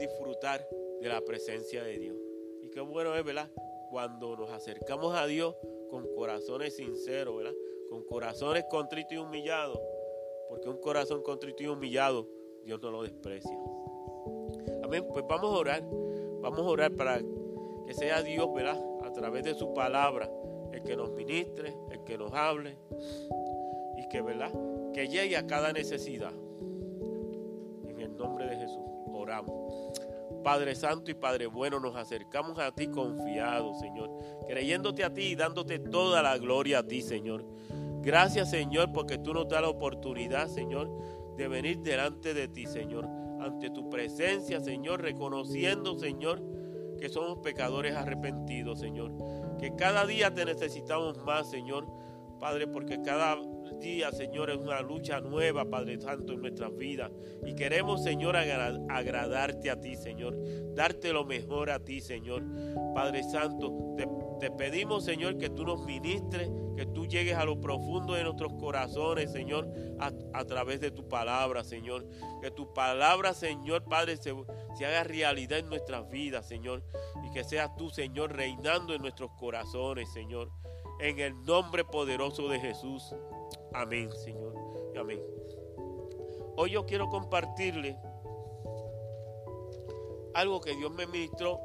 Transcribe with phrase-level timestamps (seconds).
[0.00, 0.66] disfrutar
[1.00, 2.16] de la presencia de Dios.
[2.62, 3.50] Y qué bueno es, ¿verdad?
[3.90, 5.54] Cuando nos acercamos a Dios
[5.88, 7.54] con corazones sinceros, ¿verdad?
[7.88, 9.78] Con corazones contritos y humillados.
[10.48, 12.26] Porque un corazón contrito y humillado,
[12.64, 13.56] Dios no lo desprecia.
[14.82, 15.06] Amén.
[15.12, 15.84] Pues vamos a orar.
[16.40, 17.20] Vamos a orar para
[17.86, 18.80] que sea Dios, ¿verdad?
[19.04, 20.30] A través de su palabra,
[20.72, 22.76] el que nos ministre, el que nos hable.
[23.96, 24.52] Y que, ¿verdad?
[24.92, 26.32] Que llegue a cada necesidad.
[30.42, 34.10] Padre Santo y Padre Bueno, nos acercamos a ti confiados, Señor,
[34.48, 37.44] creyéndote a ti y dándote toda la gloria a ti, Señor.
[38.02, 40.90] Gracias, Señor, porque tú nos das la oportunidad, Señor,
[41.36, 43.06] de venir delante de ti, Señor,
[43.40, 46.42] ante tu presencia, Señor, reconociendo, Señor,
[46.98, 49.12] que somos pecadores arrepentidos, Señor.
[49.58, 51.86] Que cada día te necesitamos más, Señor,
[52.38, 53.36] Padre, porque cada
[53.78, 57.10] día, Señor, es una lucha nueva, Padre Santo, en nuestras vidas.
[57.44, 60.36] Y queremos, Señor, agradarte a ti, Señor.
[60.74, 62.42] Darte lo mejor a ti, Señor.
[62.94, 64.06] Padre Santo, te,
[64.40, 68.54] te pedimos, Señor, que tú nos ministres, que tú llegues a lo profundo de nuestros
[68.54, 72.06] corazones, Señor, a, través de tu palabra, Señor.
[72.40, 74.34] Que tu palabra, Señor, Padre, se,
[74.78, 76.82] se haga realidad en nuestras vidas, Señor.
[77.24, 80.50] Y que seas tú, Señor, reinando en nuestros corazones, Señor.
[81.00, 83.14] En el nombre poderoso de Jesús.
[83.72, 84.54] Amén, Señor.
[84.98, 85.18] Amén.
[86.56, 87.96] Hoy yo quiero compartirle
[90.34, 91.58] algo que Dios me ministró.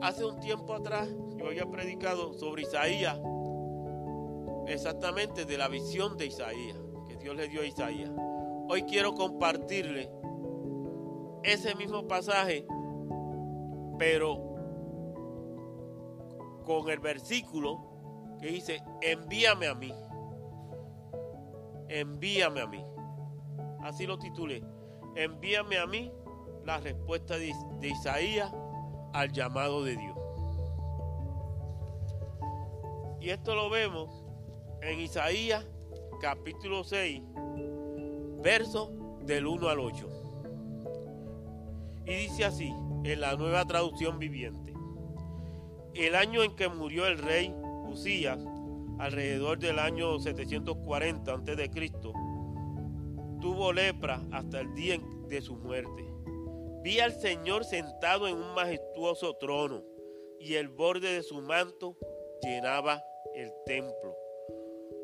[0.00, 3.18] Hace un tiempo atrás yo había predicado sobre Isaías,
[4.66, 8.10] exactamente de la visión de Isaías, que Dios le dio a Isaías.
[8.68, 10.10] Hoy quiero compartirle
[11.42, 12.66] ese mismo pasaje,
[13.98, 14.55] pero
[16.66, 17.80] con el versículo
[18.40, 19.94] que dice, envíame a mí.
[21.88, 22.84] Envíame a mí.
[23.80, 24.62] Así lo titulé.
[25.14, 26.12] Envíame a mí
[26.64, 28.52] la respuesta de, Isaías
[29.12, 30.18] al llamado de Dios.
[33.20, 34.24] Y esto lo vemos
[34.82, 35.64] en Isaías
[36.20, 37.22] capítulo 6,
[38.42, 40.08] verso del 1 al 8.
[42.06, 42.72] Y dice así,
[43.04, 44.65] en la nueva traducción viviente.
[45.98, 47.54] El año en que murió el rey
[48.98, 51.92] alrededor del año 740 a.C.,
[53.40, 54.98] tuvo lepra hasta el día
[55.28, 56.04] de su muerte.
[56.82, 59.82] Vi al Señor sentado en un majestuoso trono
[60.38, 61.96] y el borde de su manto
[62.42, 63.02] llenaba
[63.34, 64.14] el templo.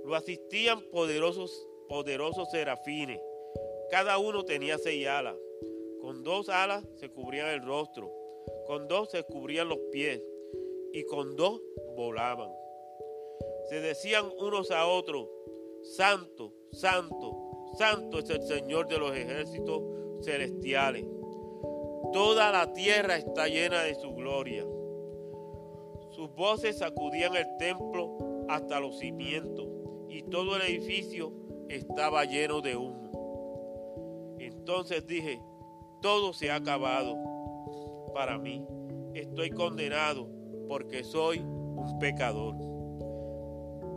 [0.05, 3.21] Lo asistían poderosos, poderosos serafines.
[3.91, 5.37] Cada uno tenía seis alas.
[6.03, 8.13] Con dos alas se cubrían el rostro,
[8.67, 10.21] con dos se cubrían los pies
[10.93, 11.61] y con dos
[11.97, 12.51] volaban
[13.73, 15.29] se decían unos a otros,
[15.83, 19.83] Santo, Santo, Santo es el Señor de los ejércitos
[20.23, 21.07] celestiales.
[22.13, 24.67] Toda la tierra está llena de su gloria.
[26.11, 29.67] Sus voces sacudían el templo hasta los cimientos
[30.09, 31.33] y todo el edificio
[31.71, 34.37] estaba lleno de humo.
[34.39, 35.41] Entonces dije,
[36.03, 37.17] todo se ha acabado
[38.13, 38.67] para mí.
[39.15, 40.29] Estoy condenado
[40.73, 42.55] porque soy un pecador.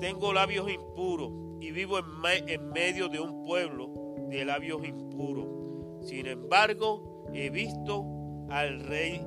[0.01, 1.31] Tengo labios impuros
[1.61, 5.47] y vivo en, medio de un pueblo de labios impuros.
[6.05, 8.05] Sin embargo, he visto
[8.49, 9.25] al Rey,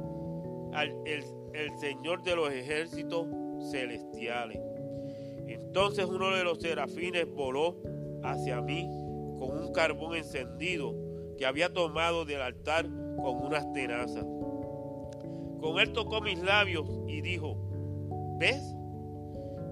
[0.75, 3.27] al, el, el Señor de los ejércitos
[3.71, 4.61] celestiales.
[5.47, 7.79] Entonces uno de los serafines voló
[8.25, 8.87] hacia mí
[9.39, 10.95] con un carbón encendido
[11.39, 14.27] que había tomado del altar con unas tenazas.
[15.61, 17.57] Con él tocó mis labios y dijo,
[18.39, 18.63] ¿ves?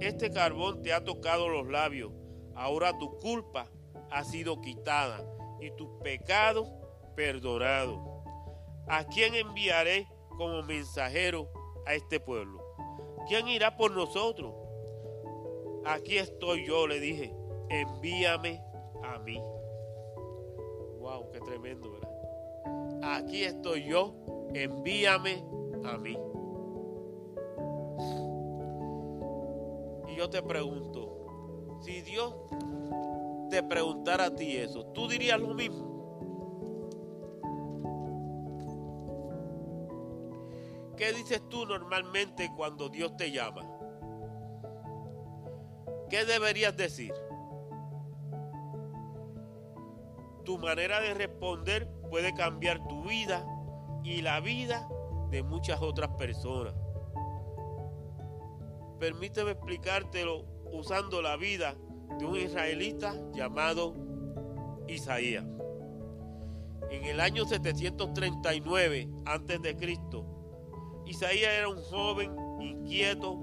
[0.01, 2.13] Este carbón te ha tocado los labios.
[2.55, 3.71] Ahora tu culpa
[4.11, 5.25] ha sido quitada
[5.61, 6.67] y tu pecado
[7.15, 8.23] perdonado.
[8.89, 11.49] ¿A quién enviaré como mensajero
[11.87, 12.61] a este pueblo?
[13.29, 14.55] ¿Quién irá por nosotros?
[15.85, 17.35] Aquí estoy yo, le dije,
[17.69, 18.63] envíame
[19.03, 19.41] a mí.
[20.99, 22.11] Wow, qué tremendo, ¿verdad?
[23.03, 24.15] Aquí estoy yo,
[24.55, 25.45] envíame
[25.85, 26.17] a mí.
[30.17, 32.35] yo te pregunto, si Dios
[33.51, 35.87] te preguntara a ti eso, ¿tú dirías lo mismo?
[40.97, 43.71] ¿Qué dices tú normalmente cuando Dios te llama?
[46.09, 47.13] ¿Qué deberías decir?
[50.45, 53.45] Tu manera de responder puede cambiar tu vida
[54.03, 54.89] y la vida
[55.31, 56.75] de muchas otras personas
[58.99, 61.77] permíteme explicártelo usando la vida
[62.19, 63.95] de un israelita llamado
[64.89, 65.45] Isaías.
[66.91, 70.25] en el año 739 antes de Cristo,
[71.05, 73.39] Isaías era un joven inquieto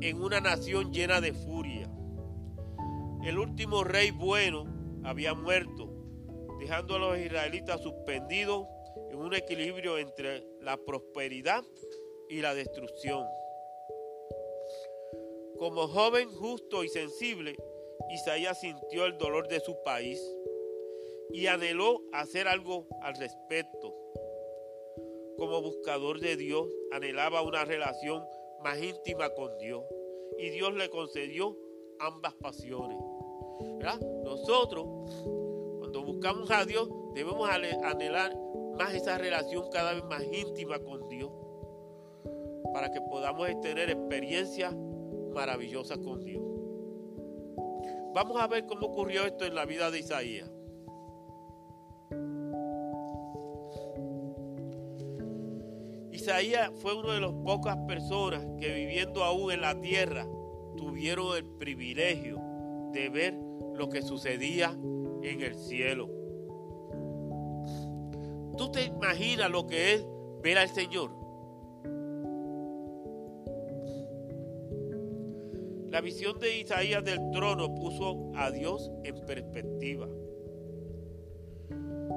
[0.00, 1.90] en una nación llena de furia.
[3.24, 4.64] El último rey bueno
[5.04, 5.90] había muerto,
[6.60, 8.66] dejando a los israelitas suspendidos
[9.18, 11.64] un equilibrio entre la prosperidad
[12.28, 13.26] y la destrucción.
[15.58, 17.56] Como joven justo y sensible,
[18.10, 20.20] Isaías sintió el dolor de su país
[21.32, 23.94] y anheló hacer algo al respecto.
[25.38, 28.22] Como buscador de Dios, anhelaba una relación
[28.62, 29.84] más íntima con Dios
[30.38, 31.56] y Dios le concedió
[31.98, 32.98] ambas pasiones.
[34.24, 34.86] Nosotros,
[35.78, 38.36] cuando buscamos a Dios, debemos anhelar
[38.76, 41.30] más esa relación cada vez más íntima con Dios
[42.72, 44.74] para que podamos tener experiencias
[45.32, 46.42] maravillosas con Dios.
[48.14, 50.50] Vamos a ver cómo ocurrió esto en la vida de Isaías.
[56.10, 60.26] Isaías fue una de las pocas personas que viviendo aún en la tierra
[60.76, 62.40] tuvieron el privilegio
[62.92, 63.34] de ver
[63.74, 64.70] lo que sucedía
[65.22, 66.15] en el cielo.
[68.56, 70.06] ¿Tú te imaginas lo que es
[70.42, 71.10] ver al Señor?
[75.90, 80.06] La visión de Isaías del trono puso a Dios en perspectiva.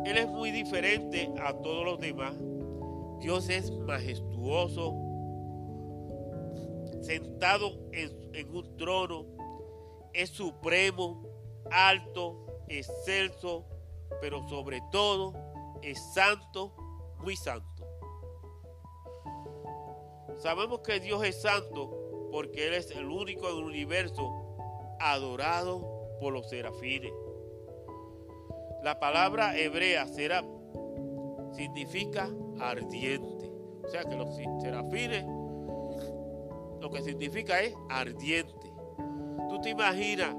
[0.05, 2.35] Él es muy diferente a todos los demás.
[3.19, 4.95] Dios es majestuoso,
[7.01, 9.25] sentado en, un trono,
[10.13, 11.23] es supremo,
[11.69, 13.65] alto, excelso,
[14.21, 15.33] pero sobre todo
[15.81, 16.73] es santo,
[17.19, 17.85] muy santo.
[20.37, 24.31] Sabemos que Dios es santo porque Él es el único en el universo
[24.99, 27.11] adorado por los serafines.
[28.83, 30.43] La palabra hebrea será
[31.53, 32.29] significa
[32.59, 33.51] ardiente.
[33.83, 35.25] O sea que los serafines
[36.79, 38.71] lo que significa es ardiente.
[39.49, 40.35] Tú te imaginas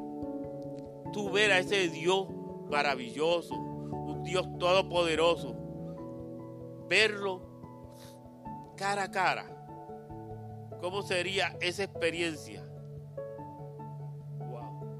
[1.12, 2.28] tú ver a ese Dios
[2.70, 3.54] maravilloso,
[4.22, 5.56] Dios todopoderoso,
[6.88, 7.48] verlo
[8.76, 9.60] cara a cara
[10.80, 12.64] ¿Cómo sería esa experiencia?
[14.38, 14.98] Wow.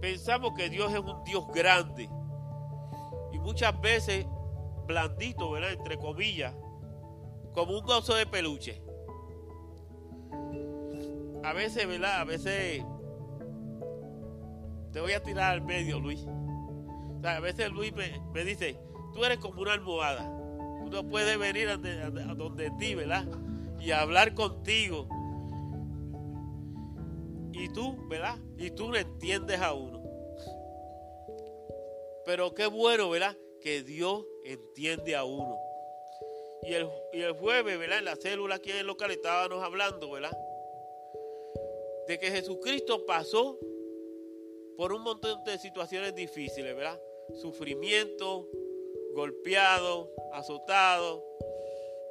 [0.00, 2.08] Pensamos que Dios es un Dios grande
[3.32, 4.26] y muchas veces
[4.86, 5.72] blandito, ¿verdad?
[5.72, 6.54] Entre comillas,
[7.52, 8.80] como un gozo de peluche.
[11.42, 12.20] A veces, ¿verdad?
[12.20, 12.84] A veces
[14.94, 16.24] te voy a tirar al medio, Luis.
[17.22, 18.78] a veces Luis me, me dice,
[19.12, 20.34] tú eres como una almohada
[20.84, 23.26] uno puede venir a, donde ti, ¿verdad?
[23.80, 25.08] Y hablar contigo.
[27.52, 28.38] Y tú, ¿verdad?
[28.58, 30.02] Y tú no entiendes a uno.
[32.26, 33.36] Pero qué bueno, ¿verdad?
[33.60, 35.56] Que Dios entiende a uno.
[36.62, 37.98] Y el, y el jueves, ¿verdad?
[37.98, 40.36] En la célula aquí en el local estábamos hablando, ¿verdad?
[42.08, 43.58] De que Jesucristo pasó
[44.76, 47.00] por un montón de situaciones difíciles, ¿verdad?
[47.34, 48.48] Sufrimiento,
[49.14, 51.24] golpeado, azotado,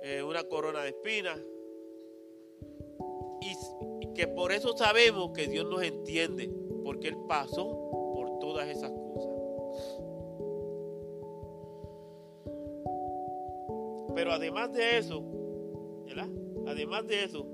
[0.01, 1.39] eh, una corona de espinas.
[3.41, 6.47] Y, que por eso sabemos que Dios nos entiende,
[6.83, 7.65] porque Él pasó
[8.13, 9.33] por todas esas cosas.
[14.13, 15.33] Pero además de eso,
[16.65, 17.45] Además de eso,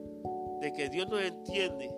[0.61, 1.93] de que Dios nos entiende,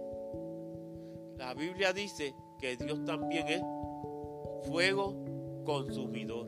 [1.37, 3.61] la Biblia dice que Dios también es
[4.69, 5.15] fuego
[5.65, 6.47] consumidor.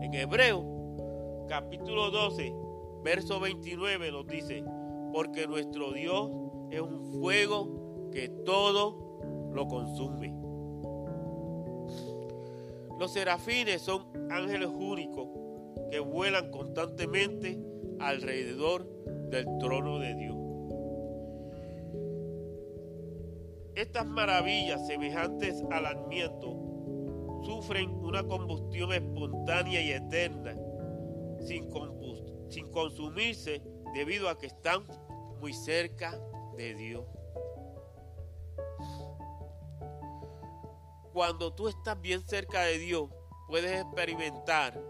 [0.00, 2.54] En Hebreo, capítulo 12,
[3.02, 4.64] verso 29 nos dice,
[5.12, 6.30] porque nuestro Dios
[6.70, 10.32] es un fuego que todo lo consume.
[12.98, 15.28] Los serafines son ángeles únicos
[15.90, 17.58] que vuelan constantemente
[17.98, 18.86] alrededor
[19.30, 20.41] del trono de Dios.
[23.74, 30.54] Estas maravillas semejantes al almiento sufren una combustión espontánea y eterna
[31.40, 31.70] sin,
[32.50, 33.62] sin consumirse
[33.94, 34.86] debido a que están
[35.40, 36.20] muy cerca
[36.56, 37.06] de Dios.
[41.14, 43.08] Cuando tú estás bien cerca de Dios,
[43.48, 44.80] puedes experimentar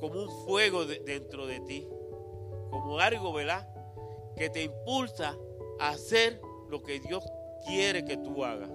[0.00, 1.88] como un fuego dentro de ti,
[2.70, 3.68] como algo, ¿verdad?
[4.36, 5.36] Que te impulsa
[5.78, 7.22] a hacer lo que Dios
[7.66, 8.70] quiere que tú hagas.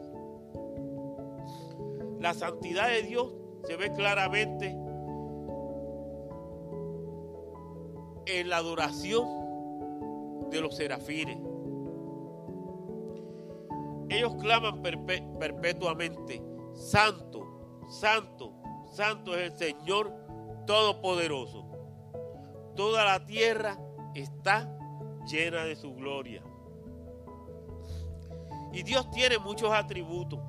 [2.19, 3.33] La santidad de Dios
[3.65, 4.75] se ve claramente
[8.25, 11.37] en la adoración de los serafines.
[14.09, 16.41] Ellos claman perpetuamente,
[16.73, 18.53] santo, santo,
[18.91, 20.13] santo es el Señor
[20.65, 21.65] Todopoderoso.
[22.75, 23.77] Toda la tierra
[24.13, 24.77] está
[25.27, 26.43] llena de su gloria.
[28.75, 30.41] Y Dios tiene muchos atributos,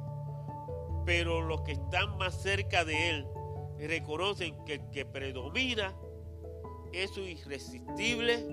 [1.04, 3.26] pero los que están más cerca de Él
[3.78, 5.94] reconocen que el que predomina
[6.92, 8.44] es su irresistible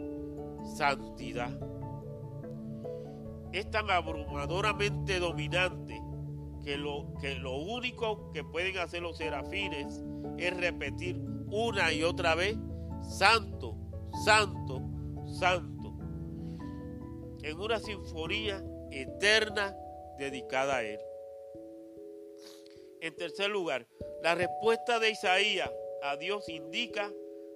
[0.77, 1.59] santidad.
[3.51, 5.99] Es tan abrumadoramente dominante
[6.63, 10.03] que lo, que lo único que pueden hacer los serafines
[10.37, 12.55] es repetir una y otra vez,
[13.01, 13.75] santo,
[14.23, 14.83] santo,
[15.25, 15.95] santo,
[17.41, 18.63] en una sinfonía
[19.01, 19.77] eterna
[20.17, 20.99] dedicada a Él.
[23.01, 23.87] En tercer lugar,
[24.21, 25.69] la respuesta de Isaías
[26.03, 27.11] a Dios indica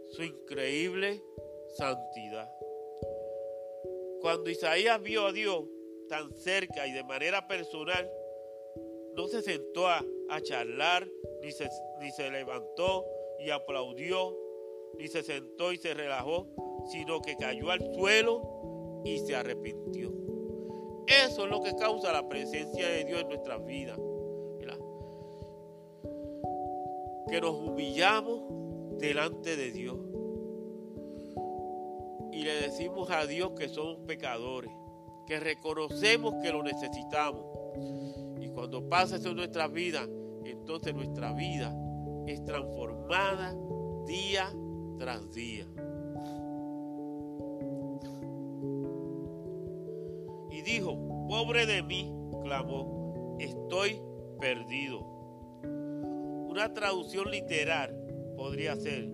[0.09, 1.21] su increíble
[1.75, 2.49] santidad.
[4.21, 5.63] Cuando Isaías vio a Dios
[6.09, 8.11] tan cerca y de manera personal,
[9.15, 10.03] no se sentó a,
[10.43, 11.07] charlar,
[11.41, 11.51] ni
[12.11, 13.05] se, levantó
[13.39, 14.37] y aplaudió,
[14.97, 16.47] ni se sentó y se relajó,
[16.91, 20.16] sino que cayó al suelo y se arrepintió.
[21.07, 23.99] Eso es lo que causa la presencia de Dios en nuestras vidas.
[27.29, 28.41] Que nos humillamos
[28.99, 29.97] delante de Dios.
[32.31, 34.71] Y le decimos a Dios que somos pecadores.
[35.25, 37.43] Que reconocemos que lo necesitamos.
[38.39, 40.07] Y cuando pasa eso en nuestras vidas,
[40.45, 41.75] entonces nuestra vida
[42.27, 43.55] es transformada
[44.05, 44.49] día
[44.97, 45.67] tras día.
[50.67, 50.97] Dijo,
[51.29, 54.01] pobre de mí, clamó, estoy
[54.39, 54.99] perdido.
[56.49, 57.95] Una traducción literal
[58.35, 59.09] podría ser,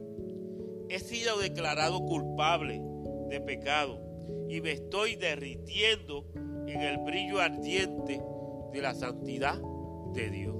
[0.90, 2.82] he sido declarado culpable
[3.30, 4.02] de pecado
[4.50, 6.26] y me estoy derritiendo
[6.68, 8.22] en el brillo ardiente
[8.72, 9.62] de la santidad
[10.14, 10.56] de Dios.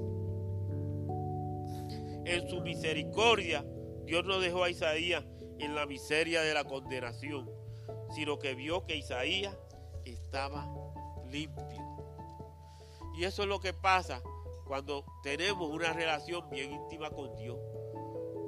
[2.24, 3.66] En su misericordia,
[4.06, 5.24] Dios no dejó a Isaías
[5.58, 7.50] en la miseria de la condenación,
[8.14, 9.56] sino que vio que Isaías
[10.04, 10.83] estaba
[11.30, 11.64] limpio.
[13.14, 14.22] Y eso es lo que pasa
[14.66, 17.58] cuando tenemos una relación bien íntima con Dios.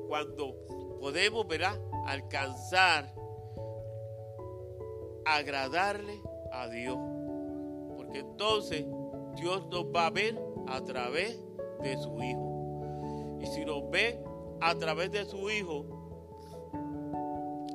[0.08, 0.54] Cuando
[1.00, 1.80] podemos, ¿verdad?
[2.06, 3.14] Alcanzar,
[5.24, 6.20] agradarle
[6.52, 6.98] a Dios.
[7.96, 8.86] Porque entonces
[9.36, 11.40] Dios nos va a ver a través
[11.82, 13.38] de su Hijo.
[13.40, 14.22] Y si nos ve
[14.60, 15.84] a través de su Hijo,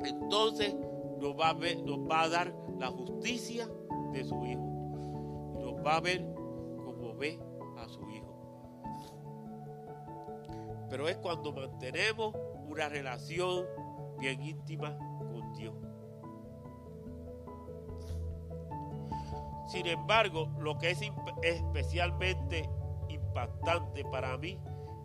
[0.04, 0.76] entonces
[1.20, 3.70] nos va a, ver, nos va a dar la justicia
[4.12, 4.71] de su Hijo.
[5.86, 6.22] Va a ver
[6.84, 7.40] como ve
[7.78, 8.32] a su Hijo.
[10.90, 12.36] Pero es cuando mantenemos
[12.68, 13.66] una relación
[14.20, 15.76] bien íntima con Dios.
[19.68, 21.02] Sin embargo, lo que es
[21.44, 22.70] especialmente
[23.08, 24.60] impactante para mí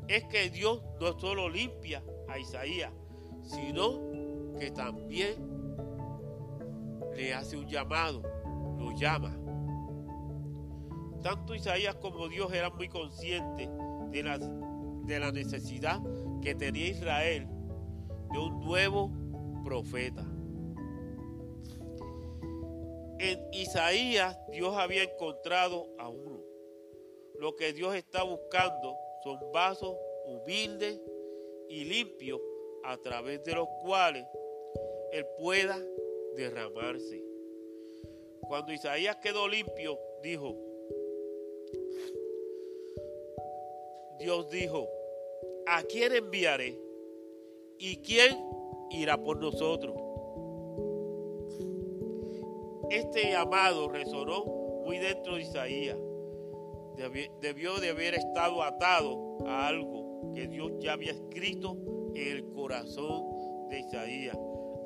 [0.08, 2.92] es que Dios no solo limpia a Isaías,
[3.42, 4.00] sino
[4.58, 5.36] que también
[7.14, 8.22] le hace un llamado,
[8.76, 9.45] lo llama.
[11.26, 13.68] Tanto Isaías como Dios eran muy conscientes
[14.12, 15.98] de la, de la necesidad
[16.40, 17.48] que tenía Israel
[18.32, 19.10] de un nuevo
[19.64, 20.22] profeta.
[23.18, 26.44] En Isaías Dios había encontrado a uno.
[27.40, 31.00] Lo que Dios está buscando son vasos humildes
[31.68, 32.40] y limpios
[32.84, 34.24] a través de los cuales
[35.10, 35.76] Él pueda
[36.36, 37.20] derramarse.
[38.42, 40.65] Cuando Isaías quedó limpio, dijo,
[44.18, 44.88] Dios dijo,
[45.66, 46.78] ¿a quién enviaré?
[47.78, 48.36] ¿Y quién
[48.90, 49.94] irá por nosotros?
[52.90, 54.44] Este llamado resonó
[54.84, 55.98] muy dentro de Isaías.
[57.40, 61.76] Debió de haber estado atado a algo que Dios ya había escrito
[62.14, 64.38] en el corazón de Isaías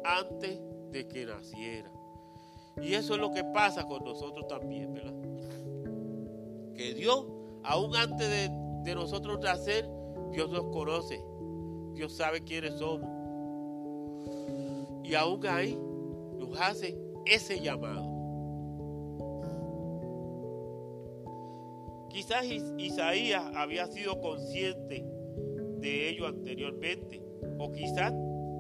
[0.05, 0.61] antes
[0.91, 1.93] de que naciera.
[2.83, 5.15] Y eso es lo que pasa con nosotros también, ¿verdad?
[6.75, 7.27] Que Dios,
[7.63, 8.51] aún antes de,
[8.85, 9.89] de nosotros nacer,
[10.33, 11.23] Dios nos conoce.
[11.95, 13.09] Dios sabe quiénes somos.
[15.05, 15.79] Y aún ahí
[16.39, 16.97] nos hace
[17.27, 18.09] ese llamado.
[22.11, 22.45] Quizás
[22.79, 25.05] Isaías había sido consciente
[25.79, 27.23] de ello anteriormente,
[27.59, 28.13] o quizás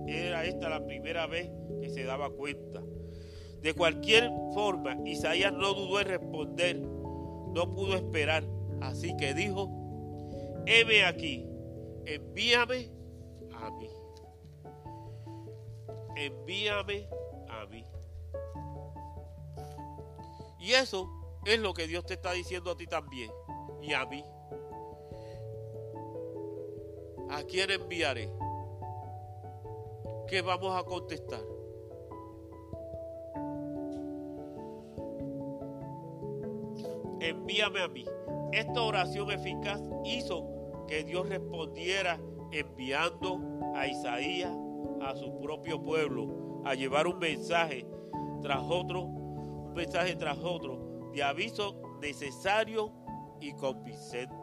[0.06, 1.50] era esta la primera vez
[1.80, 2.82] que se daba cuenta.
[3.60, 8.44] De cualquier forma, Isaías no dudó en responder, no pudo esperar,
[8.80, 9.79] así que dijo,
[10.67, 11.47] heme aquí,
[12.07, 12.90] envíame
[13.52, 13.90] a mí.
[16.17, 17.09] Envíame
[17.49, 17.87] a mí.
[20.59, 21.09] Y eso
[21.47, 23.31] es lo que Dios te está diciendo a ti también
[23.81, 24.25] y a mí.
[27.31, 28.29] ¿A quién enviaré?
[30.29, 31.43] ¿Qué vamos a contestar?
[37.21, 38.05] Envíame a mí.
[38.52, 42.19] Esta oración eficaz hizo que Dios respondiera
[42.50, 43.40] enviando
[43.76, 44.52] a Isaías
[45.02, 47.87] a su propio pueblo a llevar un mensaje
[48.42, 52.92] tras otro, un mensaje tras otro de aviso necesario
[53.40, 54.35] y convincente.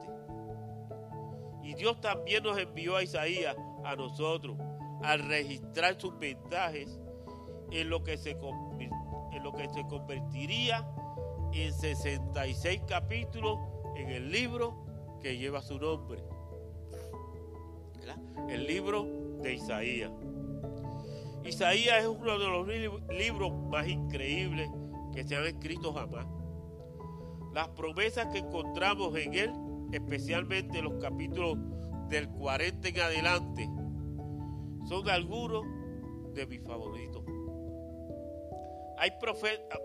[1.64, 4.58] Y Dios también nos envió a Isaías, a nosotros,
[5.04, 7.00] al registrar sus mensajes
[7.72, 10.88] en lo que se, en lo que se convertiría
[11.54, 13.60] en 66 capítulos
[13.98, 14.86] en el libro
[15.22, 16.24] que lleva su nombre.
[18.50, 19.06] El libro
[19.42, 20.12] de Isaías.
[21.44, 24.70] Isaías es uno de los libros más increíbles
[25.14, 26.28] que se han escrito jamás.
[27.54, 29.54] Las promesas que encontramos en él,
[29.92, 31.58] especialmente los capítulos
[32.10, 33.70] del 40 en adelante,
[34.88, 35.66] son algunos
[36.34, 37.24] de mis favoritos.
[39.00, 39.12] Hay,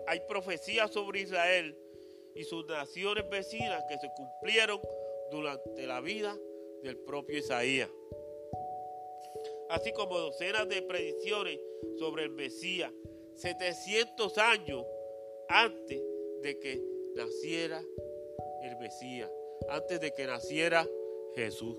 [0.07, 1.77] hay profecías sobre Israel
[2.35, 4.79] y sus naciones vecinas que se cumplieron
[5.31, 6.37] durante la vida
[6.81, 7.89] del propio Isaías
[9.73, 11.59] así como docenas de predicciones
[11.97, 12.91] sobre el Mesías,
[13.35, 14.85] 700 años
[15.47, 16.01] antes
[16.43, 16.79] de que
[17.15, 17.81] naciera
[18.61, 19.31] el Mesías,
[19.69, 20.87] antes de que naciera
[21.35, 21.75] Jesús.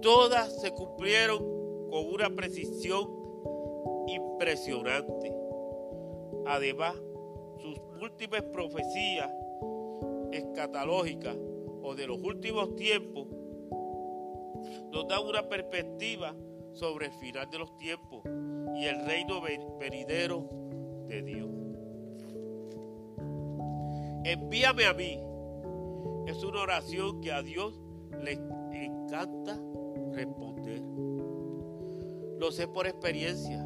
[0.00, 1.38] Todas se cumplieron
[1.90, 3.08] con una precisión
[4.06, 5.34] impresionante.
[6.46, 6.94] Además,
[8.04, 9.30] múltiples profecías
[10.30, 11.34] escatológicas
[11.82, 13.28] o de los últimos tiempos
[14.92, 16.36] nos da una perspectiva
[16.74, 18.20] sobre el final de los tiempos
[18.76, 19.40] y el reino
[19.80, 20.46] venidero
[21.08, 21.48] de Dios.
[24.24, 25.18] Envíame a mí.
[26.26, 27.80] Es una oración que a Dios
[28.22, 29.58] le encanta
[30.12, 30.82] responder.
[32.38, 33.64] Lo sé por experiencia.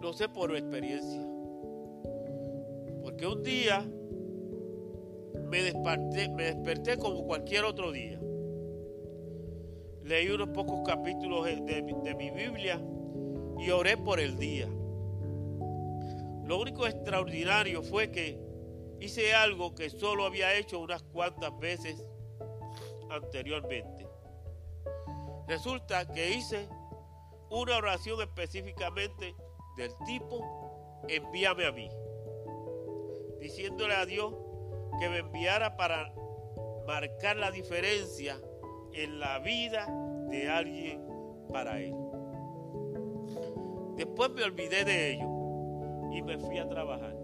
[0.00, 1.20] Lo sé por experiencia.
[3.02, 3.84] Porque un día
[5.48, 8.20] me desperté, me desperté como cualquier otro día.
[10.04, 12.80] Leí unos pocos capítulos de, de mi Biblia
[13.58, 14.68] y oré por el día.
[16.44, 18.38] Lo único extraordinario fue que
[19.00, 22.02] hice algo que solo había hecho unas cuantas veces
[23.10, 24.06] anteriormente.
[25.46, 26.68] Resulta que hice
[27.50, 29.34] una oración específicamente
[29.78, 31.88] del tipo envíame a mí,
[33.40, 34.34] diciéndole a Dios
[35.00, 36.12] que me enviara para
[36.86, 38.40] marcar la diferencia
[38.92, 39.86] en la vida
[40.28, 41.06] de alguien
[41.52, 41.94] para Él.
[43.96, 45.28] Después me olvidé de ello
[46.12, 47.16] y me fui a trabajar.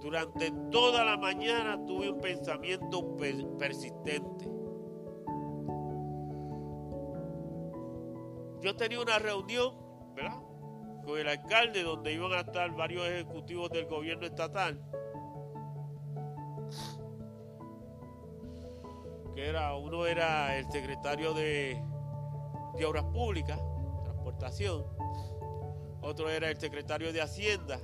[0.00, 3.16] Durante toda la mañana tuve un pensamiento
[3.58, 4.48] persistente.
[8.62, 9.74] Yo tenía una reunión,
[10.14, 10.38] ¿verdad?
[11.04, 14.80] Con el alcalde donde iban a estar varios ejecutivos del gobierno estatal
[19.36, 21.82] era, uno era el secretario de,
[22.76, 23.58] de Obras Públicas,
[24.04, 24.84] Transportación,
[26.02, 27.78] otro era el secretario de Hacienda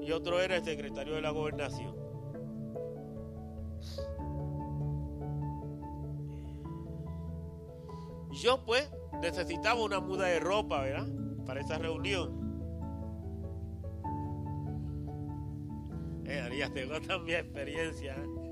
[0.00, 1.96] y otro era el secretario de la Gobernación.
[8.32, 11.08] Yo pues necesitaba una muda de ropa, ¿verdad?
[11.46, 12.40] Para esa reunión.
[16.26, 18.14] Eh, ya tengo también experiencia.
[18.14, 18.42] ¿eh?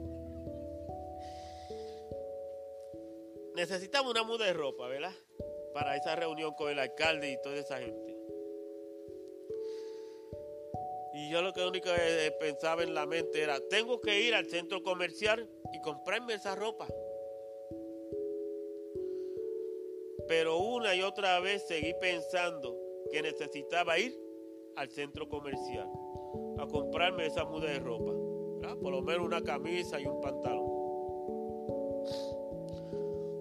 [3.60, 5.12] necesitamos una muda de ropa, ¿verdad?
[5.74, 8.16] Para esa reunión con el alcalde y toda esa gente.
[11.12, 11.90] Y yo lo que único
[12.38, 16.86] pensaba en la mente era, tengo que ir al centro comercial y comprarme esa ropa.
[20.30, 22.78] Pero una y otra vez seguí pensando
[23.10, 24.16] que necesitaba ir
[24.76, 25.90] al centro comercial
[26.56, 28.12] a comprarme esa muda de ropa.
[28.80, 30.70] Por lo menos una camisa y un pantalón.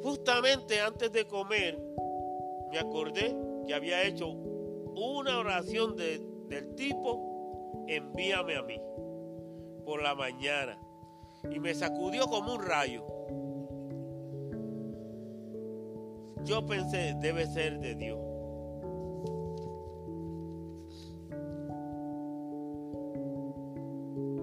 [0.02, 1.80] Justamente antes de comer,
[2.72, 8.82] me acordé que había hecho una oración del tipo, envíame a mí,
[9.86, 10.82] por la mañana.
[11.52, 13.19] Y me sacudió como un rayo.
[16.46, 18.20] Yo pensé, debe ser de Dios.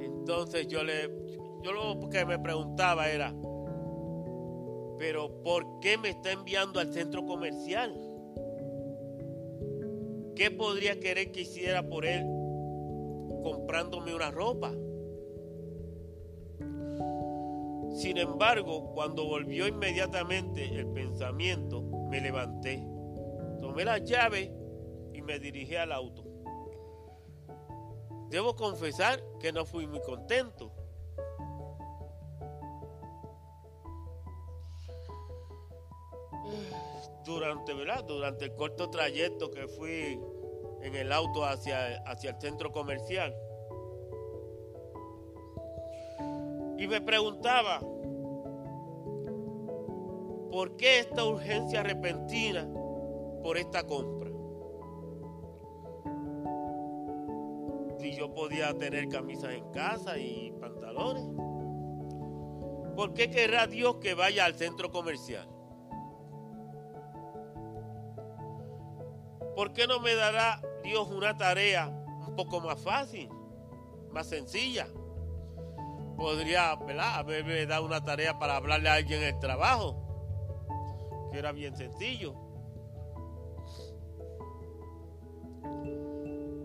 [0.01, 1.09] Entonces yo le,
[1.63, 3.35] yo lo que me preguntaba era,
[4.99, 7.95] pero ¿por qué me está enviando al centro comercial?
[10.35, 12.27] ¿Qué podría querer que hiciera por él
[13.47, 14.73] comprándome una ropa.
[17.97, 21.81] Sin embargo, cuando volvió inmediatamente el pensamiento,
[22.11, 22.87] me levanté,
[23.59, 24.53] tomé la llave
[25.15, 26.23] y me dirigí al auto.
[28.29, 30.75] Debo confesar que no fui muy contento.
[37.25, 38.05] Durante, ¿verdad?
[38.05, 40.21] Durante el corto trayecto que fui
[40.83, 43.35] en el auto hacia, hacia el centro comercial,
[46.79, 47.81] Y me preguntaba,
[50.51, 52.69] ¿por qué esta urgencia repentina
[53.43, 54.31] por esta compra?
[57.99, 61.25] Si yo podía tener camisas en casa y pantalones.
[62.95, 65.49] ¿Por qué querrá Dios que vaya al centro comercial?
[69.55, 71.89] ¿Por qué no me dará Dios una tarea
[72.27, 73.31] un poco más fácil,
[74.11, 74.89] más sencilla?
[76.17, 77.17] Podría ¿verdad?
[77.17, 82.35] haberme dado una tarea para hablarle a alguien en el trabajo, que era bien sencillo.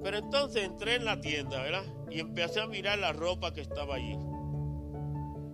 [0.04, 1.84] Pero entonces entré en la tienda, ¿verdad?
[2.10, 4.18] Y empecé a mirar la ropa que estaba allí.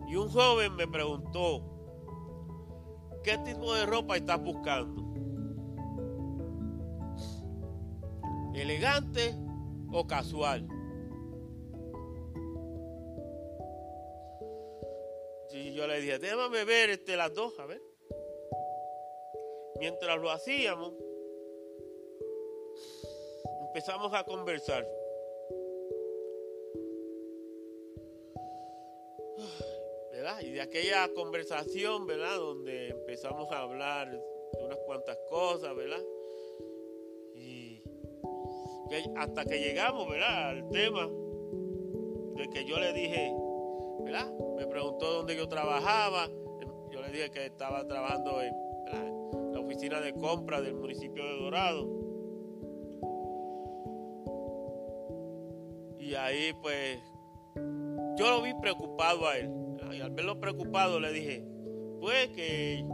[0.08, 1.64] Y un joven me preguntó,
[3.24, 5.04] ¿qué tipo de ropa estás buscando?
[8.56, 9.36] ¿Elegante
[9.92, 10.68] o casual?
[15.78, 17.80] Yo le dije, déjame ver este, las dos, a ver.
[19.80, 20.92] Mientras lo hacíamos,
[23.68, 24.90] empezamos a conversar.
[30.12, 30.42] ¿Verdad?
[30.42, 32.38] Y de aquella conversación, ¿verdad?
[32.38, 36.04] Donde empezamos a hablar de unas cuantas cosas, ¿verdad?
[37.36, 37.84] Y
[39.16, 40.50] hasta que llegamos, ¿verdad?
[40.50, 41.08] Al tema
[42.36, 43.32] de que yo le dije,
[44.58, 46.28] Me preguntó dónde yo trabajaba.
[46.92, 51.88] Yo le dije que estaba trabajando en la oficina de compra del municipio de Dorado.
[56.00, 57.00] Y ahí pues
[58.16, 59.52] yo lo vi preocupado a él.
[59.92, 61.46] Y al verlo preocupado le dije,
[62.00, 62.86] pues que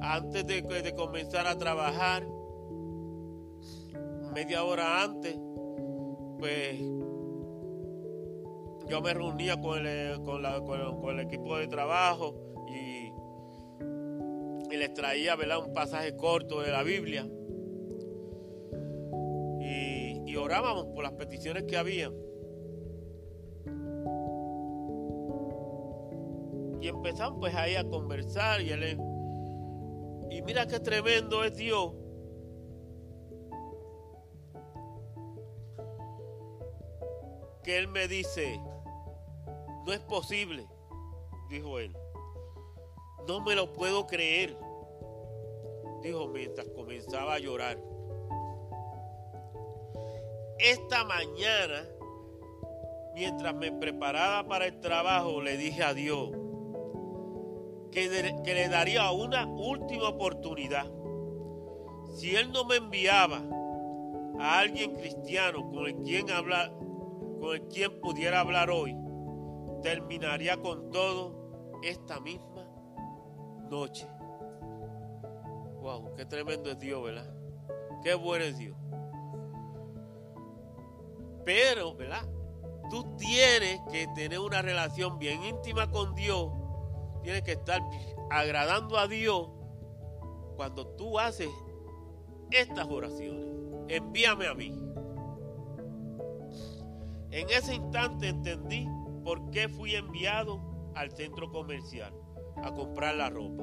[0.00, 2.26] antes de comenzar a trabajar,
[4.34, 5.36] media hora antes,
[6.38, 6.80] pues
[8.88, 12.34] yo me reunía con el, con, el equipo de trabajo
[12.68, 13.12] y,
[14.76, 15.58] les traía ¿verdad?
[15.66, 17.26] un pasaje corto de la Biblia.
[19.60, 22.12] Y, orábamos por las peticiones que había.
[26.80, 28.98] Y empezamos pues ahí a conversar y él
[30.30, 31.92] y mira qué tremendo es Dios.
[37.62, 38.60] Que Él me dice,
[39.88, 40.66] no es posible,
[41.48, 41.96] dijo él.
[43.26, 44.54] No me lo puedo creer,
[46.02, 47.82] dijo mientras comenzaba a llorar.
[50.58, 51.88] Esta mañana,
[53.14, 56.32] mientras me preparaba para el trabajo, le dije a Dios
[57.90, 58.10] que,
[58.44, 60.84] le daría una última oportunidad.
[62.14, 63.42] Si Él no me enviaba
[64.38, 66.74] a alguien cristiano con el quien hablar,
[67.40, 68.94] con el quien pudiera hablar hoy,
[69.82, 72.68] terminaría con todo esta misma
[73.70, 74.06] noche.
[75.80, 77.32] Wow, qué tremendo es Dios, ¿verdad?
[78.02, 78.76] Qué bueno es Dios.
[81.44, 82.28] Pero, ¿verdad?
[82.90, 86.50] Tú tienes que tener una relación bien íntima con Dios.
[87.22, 87.80] Tienes que estar
[88.30, 89.48] agradando a Dios
[90.56, 91.50] cuando tú haces
[92.50, 93.46] estas oraciones.
[93.88, 94.74] Envíame a mí.
[97.30, 98.88] En ese instante entendí
[99.28, 100.58] por qué fui enviado
[100.94, 102.14] al centro comercial
[102.62, 103.62] a comprar la ropa.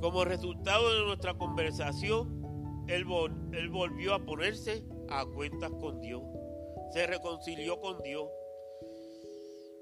[0.00, 6.22] Como resultado de nuestra conversación, él, volvió a ponerse a cuentas con Dios.
[6.94, 8.26] Se reconcilió con Dios.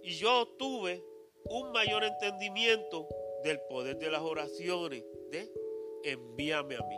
[0.02, 1.04] Y yo tuve
[1.44, 3.06] un mayor entendimiento
[3.44, 5.48] del poder de las oraciones de
[6.02, 6.96] envíame a mí.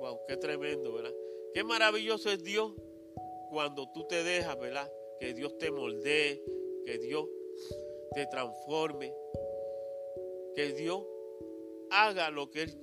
[0.00, 1.14] Wow, qué tremendo, ¿verdad?
[1.54, 2.74] Qué maravilloso es Dios
[3.54, 4.92] cuando tú te dejas, ¿verdad?
[5.20, 6.42] Que Dios te moldee,
[6.84, 7.24] que Dios
[8.12, 9.14] te transforme,
[10.56, 11.04] que Dios
[11.92, 12.76] haga lo que Él,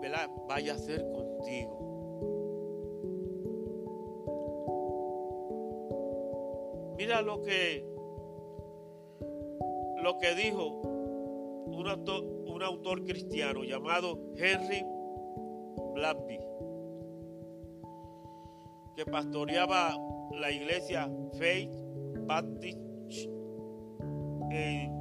[0.00, 0.30] ¿verdad?
[0.48, 1.84] Vaya a hacer contigo.
[6.96, 7.86] Mira lo que
[10.02, 10.68] lo que dijo
[11.66, 14.86] un autor, un autor cristiano llamado Henry
[15.94, 16.40] Blackwell.
[18.96, 19.96] que pastoreaba
[20.32, 21.70] la iglesia Faith
[22.26, 22.78] Baptist
[24.50, 24.92] en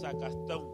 [0.00, 0.64] Zacastón,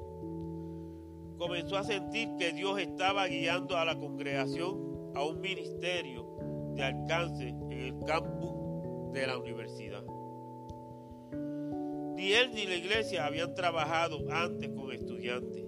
[1.38, 6.26] comenzó a sentir que Dios estaba guiando a la congregación a un ministerio
[6.74, 10.04] de alcance en el campus de la universidad.
[12.16, 15.64] Ni él ni la iglesia habían trabajado antes con estudiantes.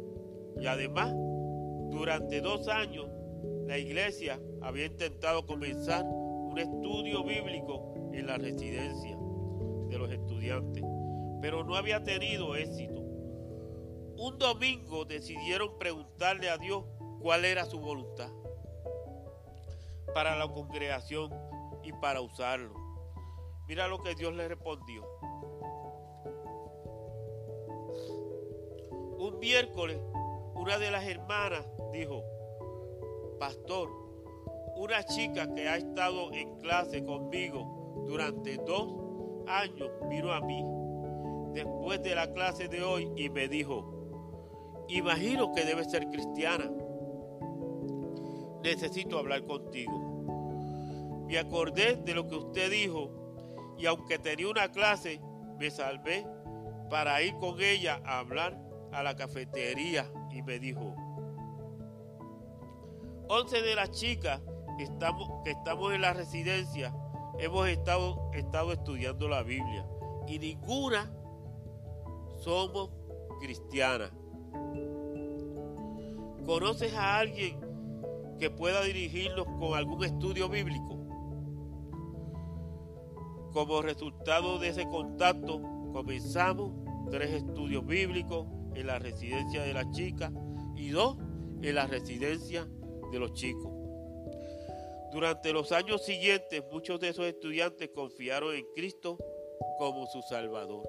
[0.58, 1.14] Y además,
[1.90, 3.06] durante dos años,
[3.66, 6.04] la iglesia había intentado comenzar
[6.48, 9.16] un estudio bíblico en la residencia
[9.88, 10.82] de los estudiantes,
[11.42, 13.00] pero no había tenido éxito.
[14.16, 16.84] Un domingo decidieron preguntarle a Dios
[17.20, 18.30] cuál era su voluntad
[20.14, 21.30] para la congregación
[21.82, 22.74] y para usarlo.
[23.66, 25.06] Mira lo que Dios le respondió.
[29.18, 30.00] Un miércoles,
[30.54, 32.24] una de las hermanas dijo,
[33.38, 33.90] Pastor,
[34.78, 38.94] una chica que ha estado en clase conmigo durante dos
[39.48, 40.64] años vino a mí
[41.52, 46.70] después de la clase de hoy y me dijo, imagino que debe ser cristiana.
[48.62, 51.24] Necesito hablar contigo.
[51.26, 53.10] Me acordé de lo que usted dijo
[53.76, 55.20] y aunque tenía una clase,
[55.58, 56.24] me salvé
[56.88, 58.56] para ir con ella a hablar
[58.92, 60.94] a la cafetería y me dijo,
[63.28, 64.40] once de las chicas
[64.84, 66.94] estamos, que estamos en la residencia
[67.38, 69.86] hemos estado, estado estudiando la Biblia
[70.26, 71.10] y ninguna
[72.36, 72.90] somos
[73.40, 74.10] cristianas.
[76.44, 77.60] ¿Conoces a alguien
[78.38, 80.96] que pueda dirigirnos con algún estudio bíblico?
[83.52, 85.60] Como resultado de ese contacto,
[85.92, 86.72] comenzamos
[87.10, 90.32] tres estudios bíblicos en la residencia de las chicas
[90.76, 91.18] y dos
[91.62, 92.68] en la residencia
[93.10, 93.77] de los chicos.
[95.10, 99.16] Durante los años siguientes, muchos de esos estudiantes confiaron en Cristo
[99.78, 100.86] como su Salvador.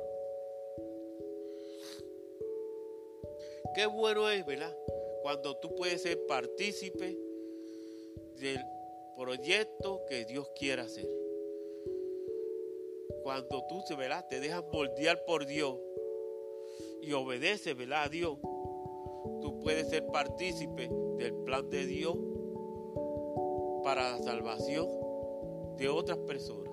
[3.73, 4.75] Qué bueno es, ¿verdad?
[5.21, 7.17] Cuando tú puedes ser partícipe
[8.37, 8.59] del
[9.17, 11.07] proyecto que Dios quiera hacer.
[13.23, 14.27] Cuando tú, ¿verdad?
[14.27, 15.77] Te dejas moldear por Dios
[17.01, 18.03] y obedeces, ¿verdad?
[18.03, 18.37] A Dios,
[19.41, 22.15] tú puedes ser partícipe del plan de Dios
[23.89, 24.87] para la salvación
[25.75, 26.71] de otras personas.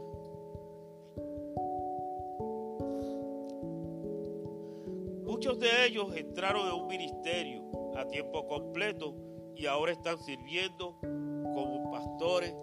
[5.25, 7.63] Muchos de ellos entraron en un ministerio
[7.97, 9.15] a tiempo completo
[9.55, 12.55] y ahora están sirviendo como pastores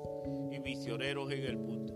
[0.51, 1.93] y misioneros en el mundo.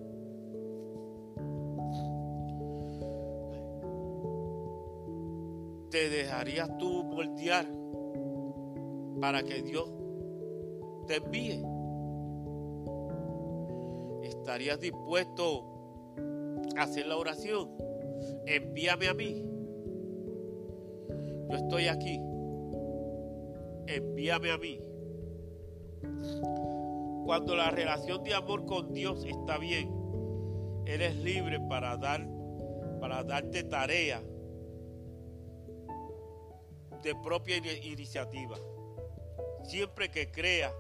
[5.92, 7.68] ¿Te dejarías tú moldear
[9.22, 9.92] para que Dios
[11.06, 11.77] te envíe?
[14.48, 16.16] ¿Estarías dispuesto
[16.78, 17.70] a hacer la oración?
[18.46, 19.44] Envíame a mí.
[21.50, 22.18] Yo estoy aquí.
[23.88, 24.80] Envíame a mí.
[27.26, 29.94] Cuando la relación de amor con Dios está bien,
[30.86, 32.26] eres libre para dar
[33.02, 34.24] para darte tarea
[37.04, 38.56] de propia iniciativa.
[39.66, 40.72] Siempre que creas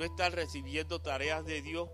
[0.00, 1.90] no estar recibiendo tareas de Dios,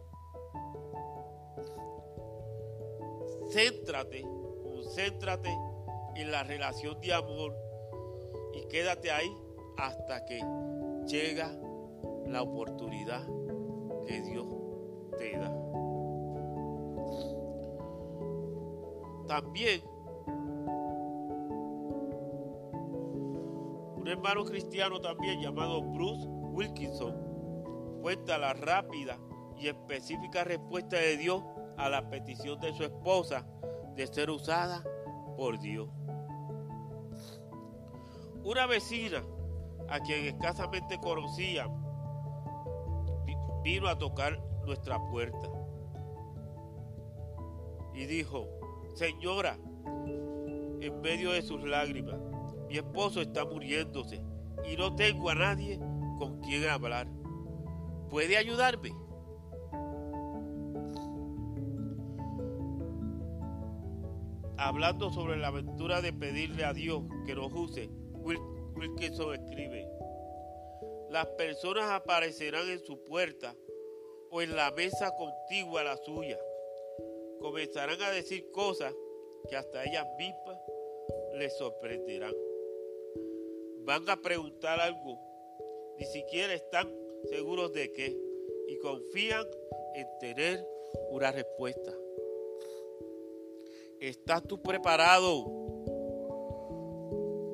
[3.51, 4.23] céntrate,
[4.63, 5.53] concéntrate
[6.15, 7.53] en la relación de amor
[8.55, 9.29] y quédate ahí
[9.77, 10.41] hasta que
[11.09, 11.51] llega
[12.29, 13.27] la oportunidad
[14.07, 14.47] que Dios
[15.19, 15.53] te da.
[19.27, 19.83] También
[23.97, 27.26] un hermano cristiano también llamado Bruce Wilkinson
[28.07, 29.19] cuenta la rápida
[29.59, 31.43] y específica respuesta de Dios
[31.77, 33.45] a la petición de su esposa
[33.97, 34.85] de ser usada
[35.37, 35.89] por Dios.
[38.45, 39.25] Una vecina
[39.89, 41.69] a quien escasamente conocía
[43.65, 45.51] vino a tocar nuestra puerta
[47.93, 48.47] y dijo,
[48.95, 49.59] Señora,
[50.81, 52.21] en medio de sus lágrimas,
[52.69, 54.23] mi esposo está muriéndose
[54.65, 55.81] y no tengo a nadie
[56.21, 57.09] con quien hablar.
[58.11, 58.93] ¿Puede ayudarme?
[64.59, 67.91] Hablando sobre la aventura de pedirle a Dios que nos use,
[68.75, 69.89] Wilkinson escribe,
[71.11, 73.55] las personas aparecerán en su puerta
[74.31, 76.39] o en la mesa contigua a la suya.
[77.41, 78.95] Comenzarán a decir cosas
[79.49, 80.59] que hasta ellas mismas
[81.35, 82.35] les sorprenderán
[83.87, 85.17] van a preguntar algo,
[85.97, 86.93] ni siquiera están
[87.25, 88.17] seguros de qué.
[88.69, 89.47] y confían
[89.95, 90.67] en tener
[91.11, 91.93] una respuesta.
[94.01, 95.47] ¿Estás tú preparado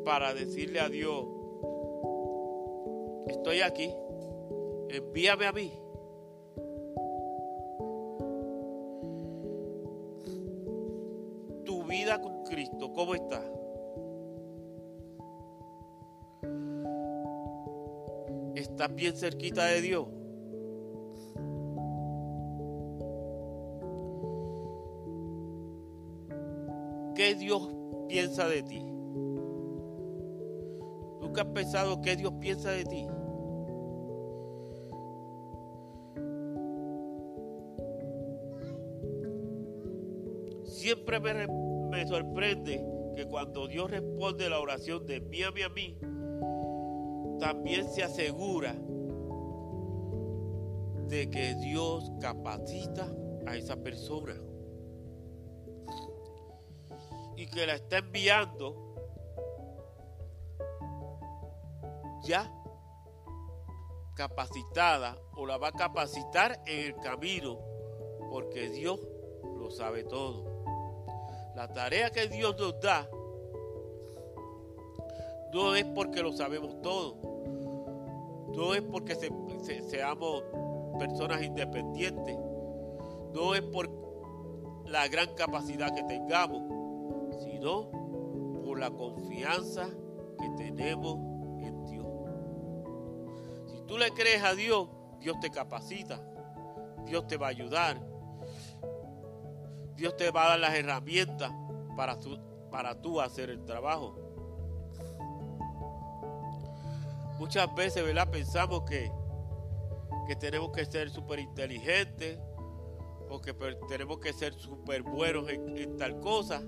[0.05, 1.27] para decirle a Dios,
[3.29, 3.95] estoy aquí,
[4.89, 5.73] envíame a mí?
[11.65, 13.52] Tu vida con Cristo, ¿cómo está?
[18.83, 20.09] ¿Estás bien cerquita de Dios?
[27.15, 27.69] ¿Qué Dios
[28.09, 28.81] piensa de ti?
[31.21, 33.07] ¿Nunca has pensado qué Dios piensa de ti?
[40.65, 41.47] Siempre me,
[41.89, 45.97] me sorprende que cuando Dios responde la oración de envíame a mí,
[47.43, 48.73] también se asegura
[51.09, 53.13] de que Dios capacita
[53.49, 54.37] a esa persona
[57.37, 58.95] y que la está enviando
[62.23, 62.49] ya
[64.15, 67.59] capacitada o la va a capacitar en el camino
[68.31, 69.01] porque Dios
[69.59, 70.63] lo sabe todo.
[71.57, 73.11] La tarea que Dios nos da
[75.53, 77.17] no es porque lo sabemos todo,
[78.55, 80.43] no es porque seamos
[80.99, 82.37] personas independientes,
[83.35, 83.91] no es por
[84.87, 86.63] la gran capacidad que tengamos,
[87.43, 87.91] sino
[88.65, 89.89] por la confianza
[90.39, 91.19] que tenemos
[91.63, 92.07] en Dios.
[93.67, 94.89] Si tú le crees a Dios,
[95.21, 96.21] Dios te capacita,
[97.05, 98.01] Dios te va a ayudar,
[99.97, 101.53] Dios te va a dar las herramientas
[101.97, 102.19] para,
[102.71, 104.32] para tú hacer el trabajo.
[107.43, 108.31] Muchas veces, ¿verdad?
[108.31, 109.11] Pensamos que,
[110.29, 112.39] que tenemos que ser súper inteligentes
[113.29, 113.53] o que
[113.89, 116.63] tenemos que ser súper buenos en, tal cosa.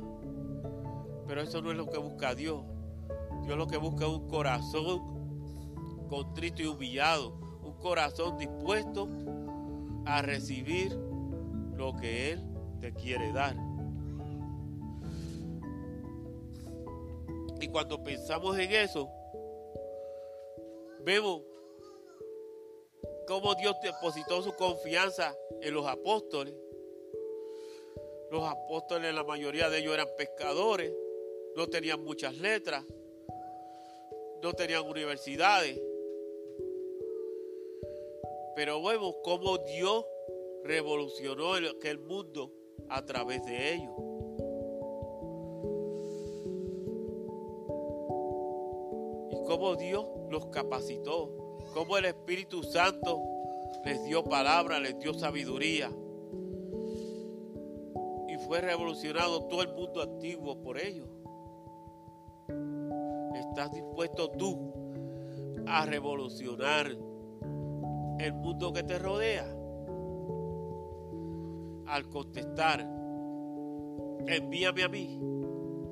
[1.29, 2.65] Pero eso no es lo que busca Dios.
[3.45, 7.39] Dios lo que busca es un corazón contrito y humillado.
[7.63, 9.09] Un corazón dispuesto
[10.07, 10.93] a recibir
[11.77, 12.45] lo que Él
[12.81, 13.55] te quiere dar.
[17.61, 19.09] Y cuando pensamos en eso,
[21.05, 21.43] vemos
[23.27, 26.55] cómo Dios depositó su confianza en los apóstoles.
[28.31, 30.93] Los apóstoles, la mayoría de ellos eran pescadores,
[31.55, 32.85] no tenían muchas letras,
[34.43, 35.81] no tenían universidades.
[38.57, 40.05] Pero vemos cómo Dios
[40.65, 42.53] revolucionó aquel mundo
[42.89, 44.04] a través de ellos.
[49.65, 53.23] Cómo Dios los capacitó, cómo el Espíritu Santo
[53.83, 55.91] les dio palabra, les dio sabiduría.
[58.29, 61.09] Y fue revolucionado todo el mundo antiguo por ellos.
[63.35, 64.71] ¿Estás dispuesto tú
[65.67, 66.95] a revolucionar
[68.19, 69.47] el mundo que te rodea?
[71.87, 72.81] Al contestar,
[74.27, 75.19] envíame a mí,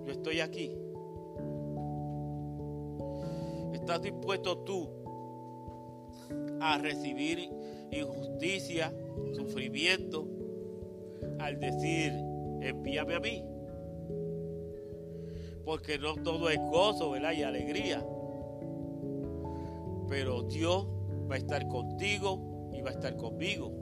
[0.05, 0.77] yo estoy aquí.
[3.83, 4.89] ¿Estás dispuesto tú
[6.61, 7.51] a recibir
[7.91, 8.95] injusticia,
[9.35, 10.25] sufrimiento,
[11.41, 12.13] al decir,
[12.61, 13.45] envíame a mí?
[15.65, 17.33] Porque no todo es gozo, ¿verdad?
[17.33, 18.07] Y alegría.
[20.09, 20.87] Pero Dios
[21.29, 23.73] va a estar contigo y va a estar conmigo.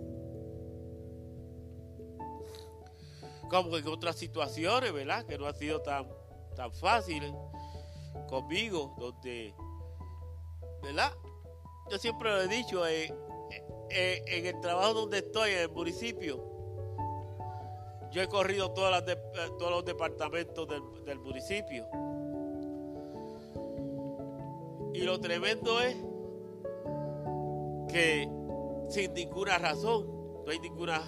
[3.51, 5.27] Como en otras situaciones, ¿verdad?
[5.27, 6.09] Que no ha sido tan,
[6.57, 7.35] tan fáciles
[8.31, 9.53] conmigo, donde
[10.83, 11.13] ¿verdad?
[11.91, 13.13] Yo siempre lo he dicho, eh,
[13.91, 16.51] eh, en el trabajo donde estoy, en el municipio,
[18.11, 19.05] yo he corrido las
[19.59, 21.87] todos los departamentos del, municipio.
[24.93, 25.97] Y lo tremendo es
[27.93, 28.29] que
[28.89, 30.07] sin ninguna razón,
[30.45, 31.01] no hay ninguna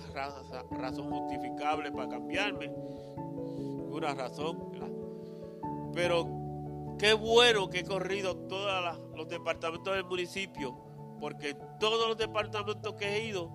[0.70, 4.72] razón justificable para cambiarme, ninguna razón.
[5.92, 6.41] Pero
[7.02, 10.78] Qué bueno que he corrido todos los departamentos del municipio,
[11.18, 13.50] porque todos los departamentos que he ido,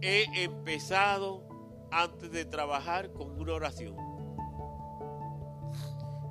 [0.00, 1.46] he empezado
[1.90, 3.96] antes de trabajar con una oración.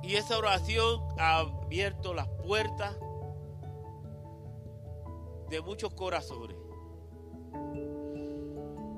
[0.02, 2.98] Y esa oración ha abierto las puertas
[5.50, 6.56] de muchos corazones.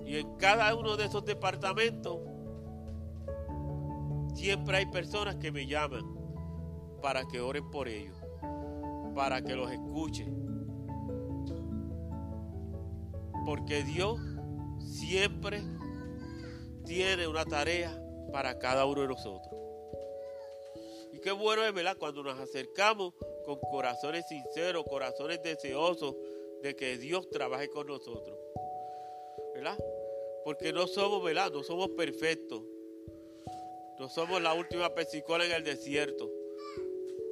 [0.06, 2.27] Y en cada uno de esos departamentos
[4.38, 6.16] Siempre hay personas que me llaman
[7.02, 8.14] para que oren por ellos,
[9.12, 10.46] para que los escuchen,
[13.44, 14.20] Porque Dios
[14.78, 15.60] siempre
[16.84, 18.00] tiene una tarea
[18.32, 19.52] para cada uno de nosotros.
[21.12, 21.96] Y qué bueno es, ¿verdad?
[21.98, 23.14] Cuando nos acercamos
[23.44, 26.14] con corazones sinceros, corazones deseosos
[26.62, 28.38] de que Dios trabaje con nosotros.
[29.54, 29.76] ¿Verdad?
[30.44, 31.50] Porque no somos, ¿verdad?
[31.50, 32.62] No somos perfectos.
[33.98, 36.30] No somos la última pesicola en el desierto.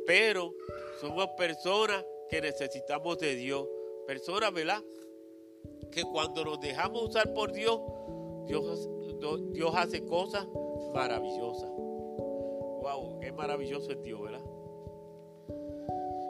[0.06, 0.54] Pero
[1.00, 3.66] somos personas que necesitamos de Dios.
[4.06, 4.82] Personas, ¿verdad?
[5.92, 7.80] Que cuando nos dejamos usar por Dios,
[8.46, 8.88] Dios,
[9.52, 10.46] Dios hace cosas
[10.92, 11.70] maravillosas.
[11.70, 14.42] Wow, qué maravilloso es Dios, ¿verdad?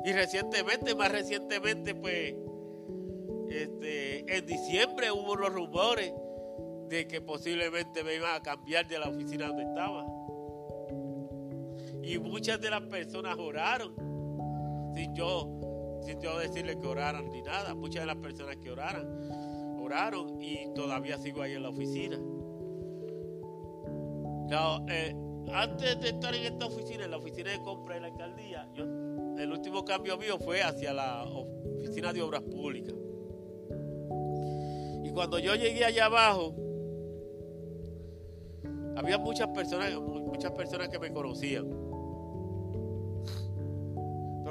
[0.05, 2.35] Y recientemente, más recientemente, pues,
[3.51, 6.13] este, en diciembre hubo unos rumores
[6.89, 10.07] de que posiblemente me iban a cambiar de la oficina donde estaba.
[12.07, 13.93] Y muchas de las personas oraron,
[14.95, 17.75] sin yo, sin yo decirle que oraran ni nada.
[17.75, 22.17] Muchas de las personas que oraran, oraron y todavía sigo ahí en la oficina.
[24.89, 25.15] Eh,
[25.53, 29.51] antes de estar en esta oficina, en la oficina de compra de la alcaldía, el
[29.51, 32.95] último cambio mío fue hacia la oficina de obras públicas.
[35.03, 36.55] Y cuando yo llegué allá abajo,
[38.97, 41.86] había muchas personas, muchas personas que me conocían.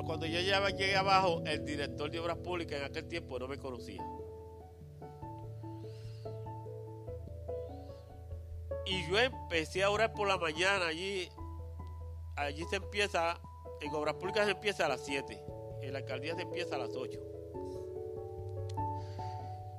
[0.06, 4.04] Cuando yo llegué abajo, el director de obras públicas en aquel tiempo no me conocía.
[8.86, 11.28] Y yo empecé a orar por la mañana allí.
[12.36, 13.42] Allí se empieza,
[13.82, 15.44] en obras públicas se empieza a las 7.
[15.82, 17.20] En la alcaldía se empieza a las 8.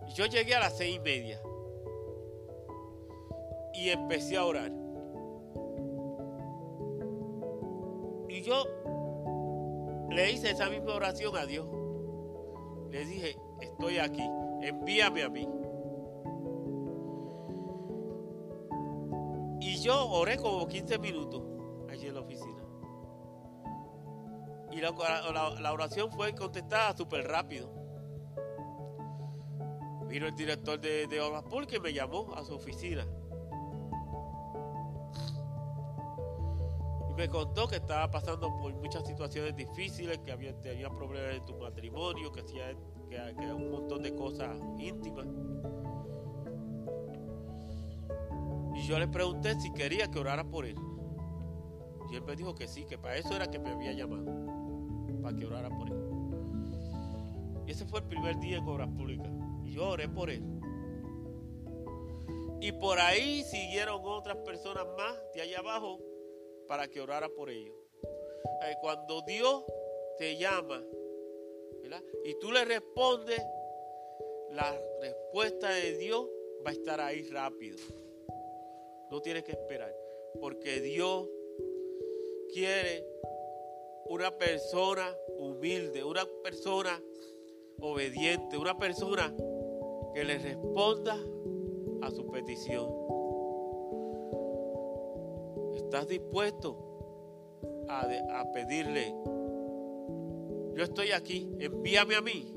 [0.08, 1.40] Y yo llegué a las 6 y media.
[3.74, 4.72] Y empecé a orar.
[8.28, 8.64] Y yo
[10.10, 11.66] le hice esa misma oración a Dios.
[12.90, 14.22] Le dije, estoy aquí,
[14.62, 15.48] envíame a mí.
[19.86, 21.42] yo oré como 15 minutos
[21.88, 22.62] allí en la oficina.
[24.72, 27.72] Y la, oración fue contestada súper rápido.
[30.08, 33.06] Vino el director de, de Obras y me llamó a su oficina.
[37.16, 42.30] Me contó que estaba pasando por muchas situaciones difíciles, que había, problemas en tu matrimonio,
[42.30, 42.76] que hacía
[43.08, 45.26] que un montón de cosas íntimas.
[48.74, 50.76] Y yo le pregunté si quería que orara por él.
[52.10, 54.26] Y él me dijo que sí, que para eso era que me había llamado.
[55.22, 55.96] Para que orara por él.
[57.66, 59.32] Y ese fue el primer día en Obras Públicas.
[59.64, 60.44] Y yo oré por él.
[62.60, 65.98] Y por ahí siguieron otras personas más de allá abajo
[66.66, 67.74] para que orara por ellos.
[68.62, 69.64] Eh, cuando Dios
[70.18, 70.82] te llama
[72.24, 73.40] y tú le respondes,
[74.50, 76.26] la respuesta de Dios
[76.64, 77.78] va a estar ahí rápido.
[79.10, 79.94] No tienes que esperar.
[80.40, 81.28] Porque Dios
[82.52, 83.06] quiere
[84.06, 87.00] una persona humilde, una persona
[87.80, 89.34] obediente, una persona
[90.14, 91.16] que le responda
[92.02, 93.05] a su petición.
[95.86, 96.76] ¿Estás dispuesto
[97.88, 99.14] a, pedirle?
[100.74, 102.52] Yo estoy aquí, envíame a mí.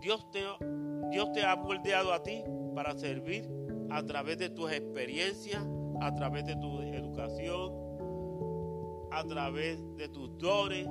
[0.00, 0.40] Dios te
[1.12, 2.42] Dios te ha moldeado a ti
[2.74, 3.48] para servir
[3.88, 5.64] a través de tus experiencias,
[6.00, 7.72] a través de tu educación,
[9.12, 10.88] a través de tus dones,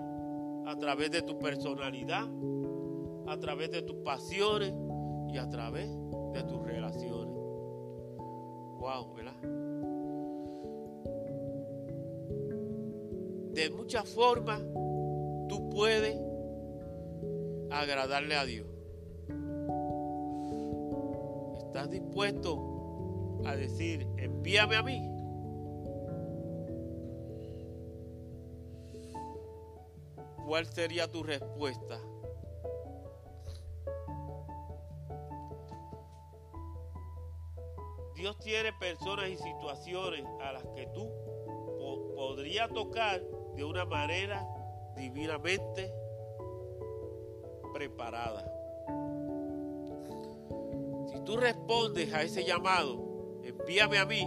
[0.66, 2.26] a través de tu personalidad,
[3.28, 4.74] a través de tus pasiones
[5.28, 5.90] y a través
[6.32, 7.27] de tus relaciones.
[13.54, 14.62] De muchas formas
[15.50, 16.18] tú puedes
[17.70, 18.68] agradarle a Dios.
[21.58, 25.10] ¿Estás dispuesto a decir, envíame a mí?
[30.46, 32.00] ¿Cuál sería tu respuesta?
[38.18, 41.10] Dios tiene personas y situaciones a las que tú
[42.16, 43.22] podrías tocar
[43.56, 44.46] de una manera
[44.96, 45.94] divinamente
[47.74, 48.58] preparada
[51.28, 54.26] tú respondes a ese llamado, envíame a mí,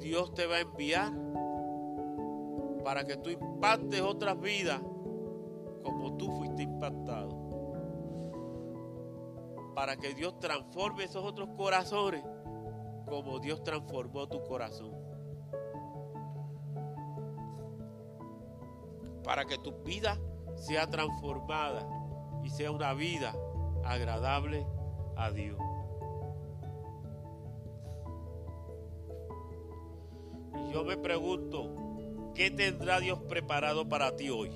[0.00, 1.10] Dios te va a enviar
[2.84, 4.82] para que tú impactes otras vidas
[5.82, 7.37] como tú fuiste impactado.
[9.78, 12.24] Para que Dios transforme esos otros corazones
[13.06, 14.92] como Dios transformó tu corazón.
[19.22, 20.18] para que tu vida
[20.56, 21.86] sea transformada
[22.42, 23.36] y sea una vida
[23.84, 24.66] agradable
[25.16, 25.60] a Dios.
[30.56, 34.50] Y yo me pregunto, ¿qué tendrá Dios preparado para ti hoy?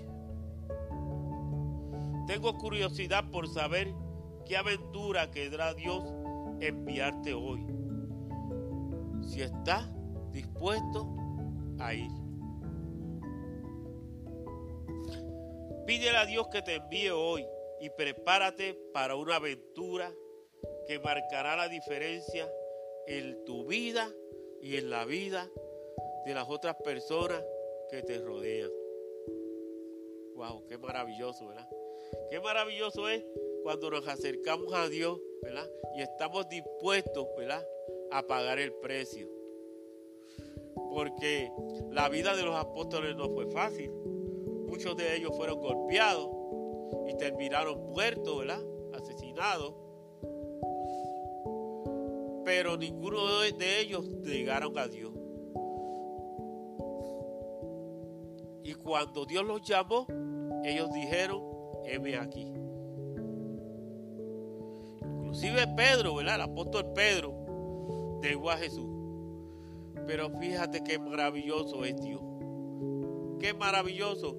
[2.26, 3.92] Tengo curiosidad por saber
[4.52, 6.04] qué aventura querrá Dios
[6.60, 7.64] enviarte hoy.
[9.26, 9.88] Si estás
[10.30, 11.08] dispuesto
[11.78, 12.10] a ir.
[15.86, 17.46] Pídele a Dios que te envíe hoy
[17.80, 20.12] y prepárate para una aventura
[20.86, 22.46] que marcará la diferencia
[23.06, 24.06] en tu vida
[24.60, 25.48] y en la vida
[26.26, 27.42] de las otras personas
[27.88, 28.70] que te rodean.
[30.34, 31.70] Wow, qué maravilloso, ¿verdad?
[32.28, 33.24] Qué maravilloso es
[33.62, 35.68] cuando nos acercamos a Dios, ¿verdad?
[35.96, 37.64] Y estamos dispuestos, ¿verdad?
[38.10, 39.28] A pagar el precio.
[40.90, 41.50] Porque
[41.90, 43.90] la vida de los apóstoles no fue fácil.
[44.66, 46.28] Muchos de ellos fueron golpeados
[47.08, 48.62] y terminaron muertos, ¿verdad?
[48.92, 49.74] Asesinados.
[52.44, 55.12] Pero ninguno de ellos llegaron a Dios.
[58.64, 60.06] Y cuando Dios los llamó,
[60.64, 61.42] ellos dijeron,
[61.84, 62.52] heme aquí.
[65.32, 66.34] Inclusive Pedro, ¿verdad?
[66.34, 68.86] El apóstol Pedro llegó a Jesús.
[70.06, 72.20] Pero fíjate qué maravilloso es Dios.
[73.40, 74.36] Qué maravilloso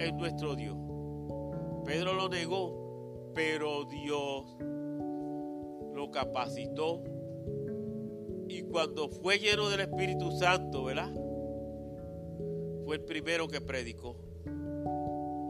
[0.00, 0.76] es nuestro Dios.
[1.84, 4.56] Pedro lo negó, pero Dios
[5.94, 7.04] lo capacitó.
[8.48, 11.14] Y cuando fue lleno del Espíritu Santo, ¿verdad?
[12.84, 14.16] Fue el primero que predicó.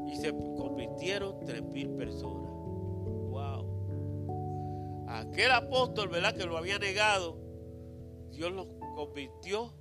[0.07, 2.50] Y se convirtieron tres mil personas.
[5.31, 6.35] Aquel apóstol, ¿verdad?
[6.35, 7.39] Que lo había negado.
[8.31, 8.67] Dios lo
[8.97, 9.73] convirtió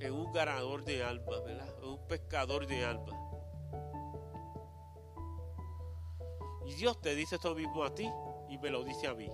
[0.00, 1.68] en un ganador de almas, ¿verdad?
[1.78, 3.14] En un pescador de almas.
[6.66, 8.10] Y Dios te dice eso mismo a ti
[8.48, 9.30] y me lo dice a mí.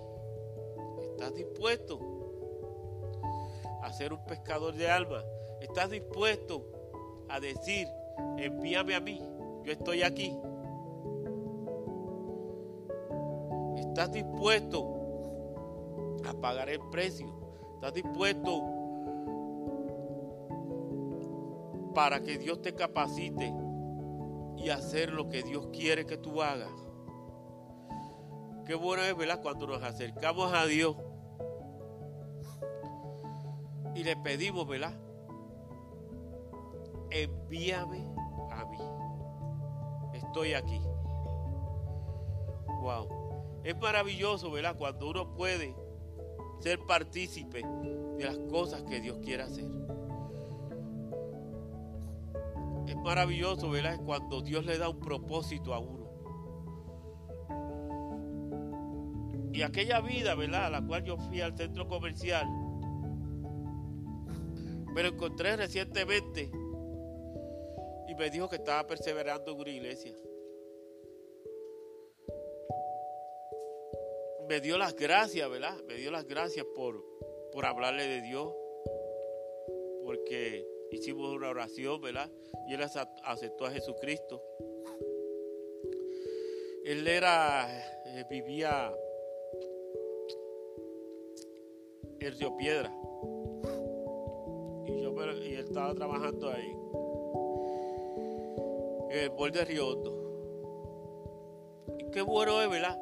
[1.01, 1.99] ¿Estás dispuesto
[3.81, 5.25] a ser un pescador de almas?
[5.59, 6.67] ¿Estás dispuesto
[7.29, 7.87] a decir,
[8.37, 9.19] envíame a mí,
[9.63, 10.37] yo estoy aquí?
[13.93, 17.27] ¿Estás dispuesto a pagar el precio?
[17.75, 18.63] ¿Estás dispuesto
[21.93, 23.53] para que Dios te capacite
[24.57, 26.73] y hacer lo que Dios quiere que tú hagas?
[28.65, 29.43] Qué bueno es, ¿verdad?
[29.43, 30.95] Cuando nos acercamos a Dios
[33.93, 34.99] y le pedimos, ¿verdad?
[37.11, 38.07] Envíame
[38.49, 38.79] a mí.
[40.17, 40.81] Estoy aquí.
[42.81, 43.22] Wow.
[43.63, 44.75] Es maravilloso, ¿verdad?
[44.77, 45.75] Cuando uno puede
[46.59, 47.61] ser partícipe
[48.17, 49.65] de las cosas que Dios quiere hacer.
[52.87, 53.99] Es maravilloso, ¿verdad?
[54.05, 56.03] Cuando Dios le da un propósito a uno.
[59.53, 60.65] Y aquella vida, ¿verdad?
[60.65, 62.47] A la cual yo fui al centro comercial,
[64.93, 66.51] me lo encontré recientemente
[68.07, 70.13] y me dijo que estaba perseverando en una iglesia.
[74.47, 75.81] Me dio las gracias, ¿verdad?
[75.87, 77.03] Me dio las gracias por,
[77.51, 78.53] por hablarle de Dios,
[80.03, 82.29] porque hicimos una oración, ¿verdad?
[82.67, 84.41] Y él aceptó a Jesucristo.
[86.83, 87.67] Él era,
[88.05, 88.93] eh, vivía
[92.19, 92.93] en Río Piedra.
[94.85, 96.77] Y, yo, y él estaba trabajando ahí,
[99.11, 100.23] en el borde de Río Hondo.
[102.11, 102.99] Qué bueno es, ¿verdad?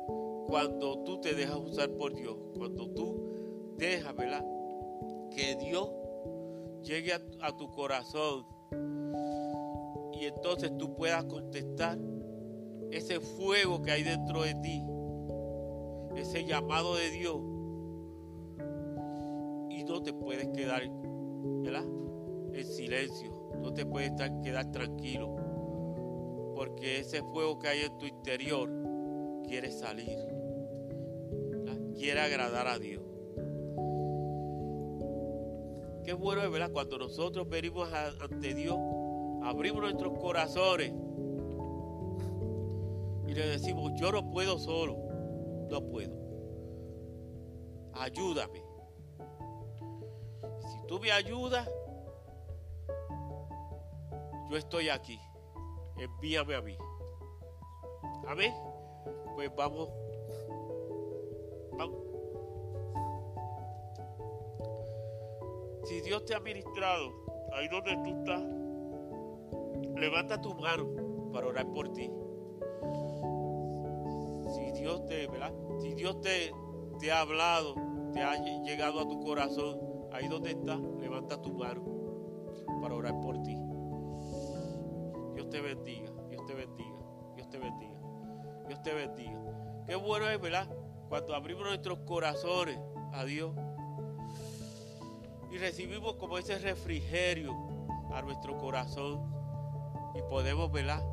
[0.47, 4.45] Cuando tú te dejas usar por Dios, cuando tú dejas, ¿verdad?
[5.35, 5.89] Que Dios
[6.83, 8.45] llegue a, tu corazón
[10.13, 11.97] y entonces tú puedas contestar
[12.91, 14.83] ese fuego que hay dentro de ti,
[16.15, 17.41] ese llamado de Dios
[19.91, 20.83] no te puedes quedar,
[21.63, 21.85] ¿verdad?
[22.53, 23.31] En silencio,
[23.61, 25.35] no te puedes estar, quedar tranquilo,
[26.55, 28.69] porque ese fuego que hay en tu interior
[29.47, 30.17] quiere salir,
[31.95, 33.03] quiere agradar a Dios.
[36.03, 36.71] Qué bueno es, ¿verdad?
[36.71, 38.77] Cuando nosotros venimos ante Dios,
[39.43, 40.91] abrimos nuestros corazones
[43.27, 44.97] y le decimos, yo no puedo solo,
[45.69, 46.19] no puedo.
[47.93, 48.71] Ayúdame
[50.91, 51.65] tú me ayudas,
[54.49, 55.17] yo estoy aquí.
[55.95, 56.77] Envíame a mí.
[58.27, 58.53] Amén.
[59.49, 59.89] Vamos.
[61.77, 61.99] Vamos.
[65.85, 67.09] Si Dios te ha ministrado
[67.53, 68.43] ahí donde tú estás,
[69.95, 72.11] levanta tu mano para orar por ti.
[74.53, 75.53] Si Dios te, ¿verdad?
[75.79, 76.51] Si Dios te,
[76.99, 77.75] te ha hablado,
[78.13, 79.79] te ha llegado a tu corazón,
[80.11, 81.83] ahí donde está, levanta tu mano
[82.81, 83.57] para orar por ti.
[85.33, 86.99] Dios te bendiga, Dios te bendiga,
[87.35, 87.90] Dios te bendiga,
[88.71, 89.37] Dios te bendiga.
[89.85, 90.65] Qué bueno es, ¿verdad?
[91.09, 92.79] Cuando abrimos nuestros corazones
[93.11, 93.53] a Dios
[95.51, 97.53] y recibimos como ese refrigerio
[98.13, 99.29] a nuestro corazón
[100.15, 101.03] y podemos, ¿verdad?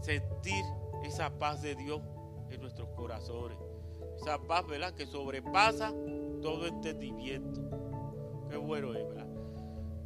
[0.00, 0.64] Sentir
[1.04, 2.00] esa paz de Dios
[2.50, 3.56] en nuestros corazones.
[4.20, 4.92] Esa paz, ¿verdad?
[4.92, 5.92] Que sobrepasa
[6.42, 7.60] todo entendimiento.
[8.50, 9.28] Qué bueno es, ¿verdad?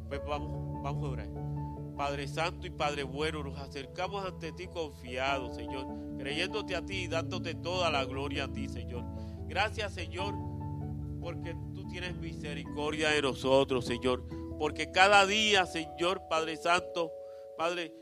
[0.09, 1.56] Pues vamos, vamos a orar.
[1.97, 5.87] Padre Santo y Padre Bueno, nos acercamos ante ti confiados, Señor,
[6.19, 9.03] creyéndote a ti y dándote toda la gloria a ti, Señor.
[9.47, 10.35] Gracias, Señor,
[11.19, 14.23] porque tú tienes misericordia de nosotros, Señor.
[14.59, 17.11] Porque cada día, Señor, Padre Santo,
[17.57, 17.93] Padre,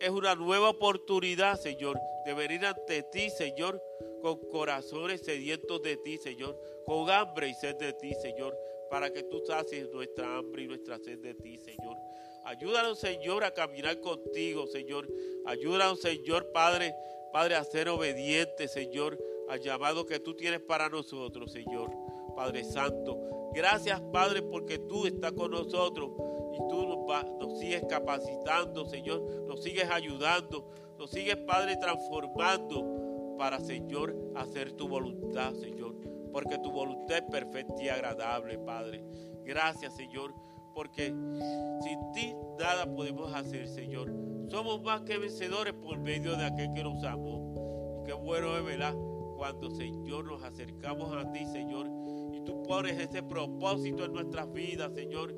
[0.00, 3.80] es una nueva oportunidad, Señor, de venir ante ti, Señor,
[4.22, 8.56] con corazones sedientos de ti, Señor, con hambre y sed de ti, Señor,
[8.90, 11.96] para que tú sacies nuestra hambre y nuestra sed de ti, Señor.
[12.44, 15.08] Ayúdanos, Señor, a caminar contigo, Señor.
[15.46, 16.94] Ayúdanos, Señor, Padre,
[17.32, 19.18] Padre, a ser obedientes, Señor,
[19.48, 21.90] al llamado que tú tienes para nosotros, Señor.
[22.36, 26.10] Padre Santo, gracias, Padre, porque tú estás con nosotros
[26.52, 29.22] y tú nos, nos sigues capacitando, Señor.
[29.46, 35.94] Nos sigues ayudando, nos sigues, Padre, transformando para, Señor, hacer tu voluntad, Señor.
[36.30, 39.02] Porque tu voluntad es perfecta y agradable, Padre.
[39.44, 40.34] Gracias, Señor
[40.74, 44.12] porque sin ti nada podemos hacer, Señor.
[44.48, 48.00] Somos más que vencedores por medio de aquel que nos amó.
[48.02, 48.94] Y qué bueno es, ¿verdad?
[49.36, 51.88] Cuando, Señor, nos acercamos a ti, Señor,
[52.32, 55.34] y tú pones ese propósito en nuestras vidas, Señor,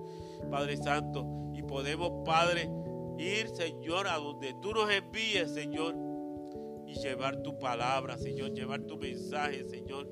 [0.50, 1.24] Padre Santo,
[1.54, 2.68] y podemos, Padre,
[3.18, 5.94] ir, Señor, a donde tú nos envíes, Señor,
[6.86, 10.08] y llevar tu palabra, Señor, llevar tu mensaje, Señor,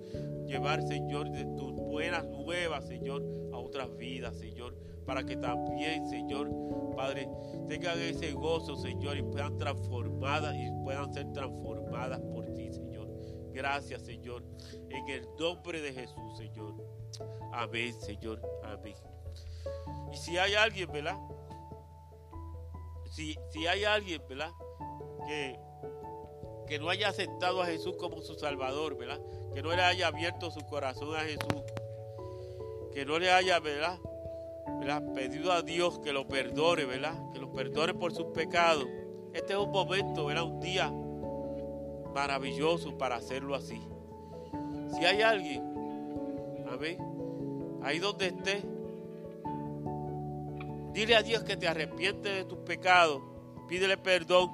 [0.46, 3.22] llevar, Señor, de tus buenas nuevas, Señor,
[3.52, 4.74] a otras vidas, Señor
[5.06, 6.50] para que también, Señor,
[6.96, 7.28] Padre,
[7.68, 13.08] tengan ese gozo, Señor, y puedan transformadas y puedan ser transformadas por ti, Señor.
[13.52, 14.42] Gracias, Señor,
[14.90, 16.74] en el nombre de Jesús, Señor.
[17.52, 18.40] Amén, Señor.
[18.64, 18.94] Amén.
[20.12, 21.18] Y si hay alguien, ¿verdad?
[23.10, 24.50] Si, si hay alguien, ¿verdad?
[25.26, 25.58] Que,
[26.66, 29.20] que no haya aceptado a Jesús como su Salvador, ¿verdad?
[29.54, 31.62] Que no le haya abierto su corazón a Jesús.
[32.92, 33.98] Que no le haya, ¿verdad?
[35.14, 37.14] Pedido a Dios que lo perdone, ¿verdad?
[37.32, 38.86] Que lo perdone por sus pecados.
[39.32, 40.44] Este es un momento, ¿verdad?
[40.44, 40.92] Un día
[42.12, 43.80] maravilloso para hacerlo así.
[44.94, 45.62] Si hay alguien,
[46.70, 46.98] amén,
[47.82, 48.62] ahí donde esté,
[50.92, 53.22] dile a Dios que te arrepiente de tus pecados,
[53.68, 54.50] pídele perdón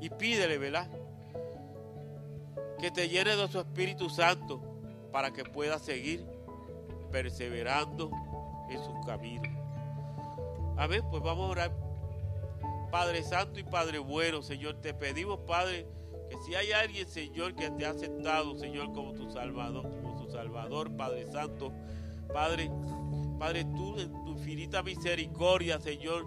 [0.00, 0.88] y pídele, ¿verdad?
[2.78, 4.62] Que te llene de su Espíritu Santo
[5.10, 6.24] para que pueda seguir
[7.10, 8.10] perseverando
[8.68, 9.48] en sus caminos.
[10.76, 11.90] Amén, pues vamos a orar.
[12.90, 15.86] Padre Santo y Padre bueno, Señor, te pedimos, Padre,
[16.28, 20.30] que si hay alguien, Señor, que te ha aceptado, Señor, como tu Salvador, como tu
[20.30, 21.72] Salvador, Padre Santo,
[22.32, 22.70] Padre,
[23.38, 26.26] Padre, tú en tu infinita misericordia, Señor,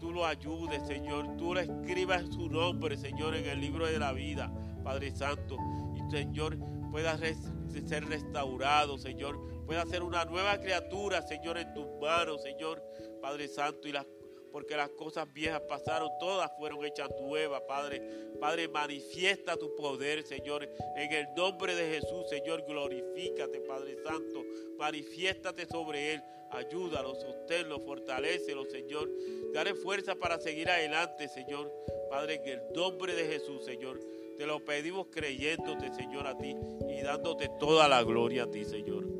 [0.00, 4.12] tú lo ayudes, Señor, tú le escribas su nombre, Señor, en el libro de la
[4.12, 4.52] vida,
[4.82, 5.56] Padre Santo,
[5.96, 6.58] y Señor,
[6.90, 12.82] pueda ser restaurado, Señor, pueda ser una nueva criatura, Señor, en tus manos, Señor,
[13.22, 14.04] Padre Santo, y las
[14.52, 18.02] porque las cosas viejas pasaron, todas fueron hechas nuevas, Padre.
[18.38, 24.44] Padre, manifiesta tu poder, Señor, en el nombre de Jesús, Señor, glorifícate, Padre Santo,
[24.76, 29.10] manifiéstate sobre él, ayúdalo, sosténlo, fortalecelo, Señor.
[29.54, 31.72] Dale fuerza para seguir adelante, Señor.
[32.10, 33.98] Padre, en el nombre de Jesús, Señor.
[34.36, 36.54] Te lo pedimos creyéndote, Señor, a ti
[36.90, 39.11] y dándote toda la gloria a ti, Señor.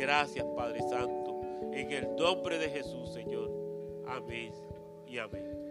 [0.00, 1.42] Gracias, Padre Santo.
[1.74, 3.50] En el nombre de Jesús, Señor.
[4.06, 4.50] Amén
[5.06, 5.70] y amén.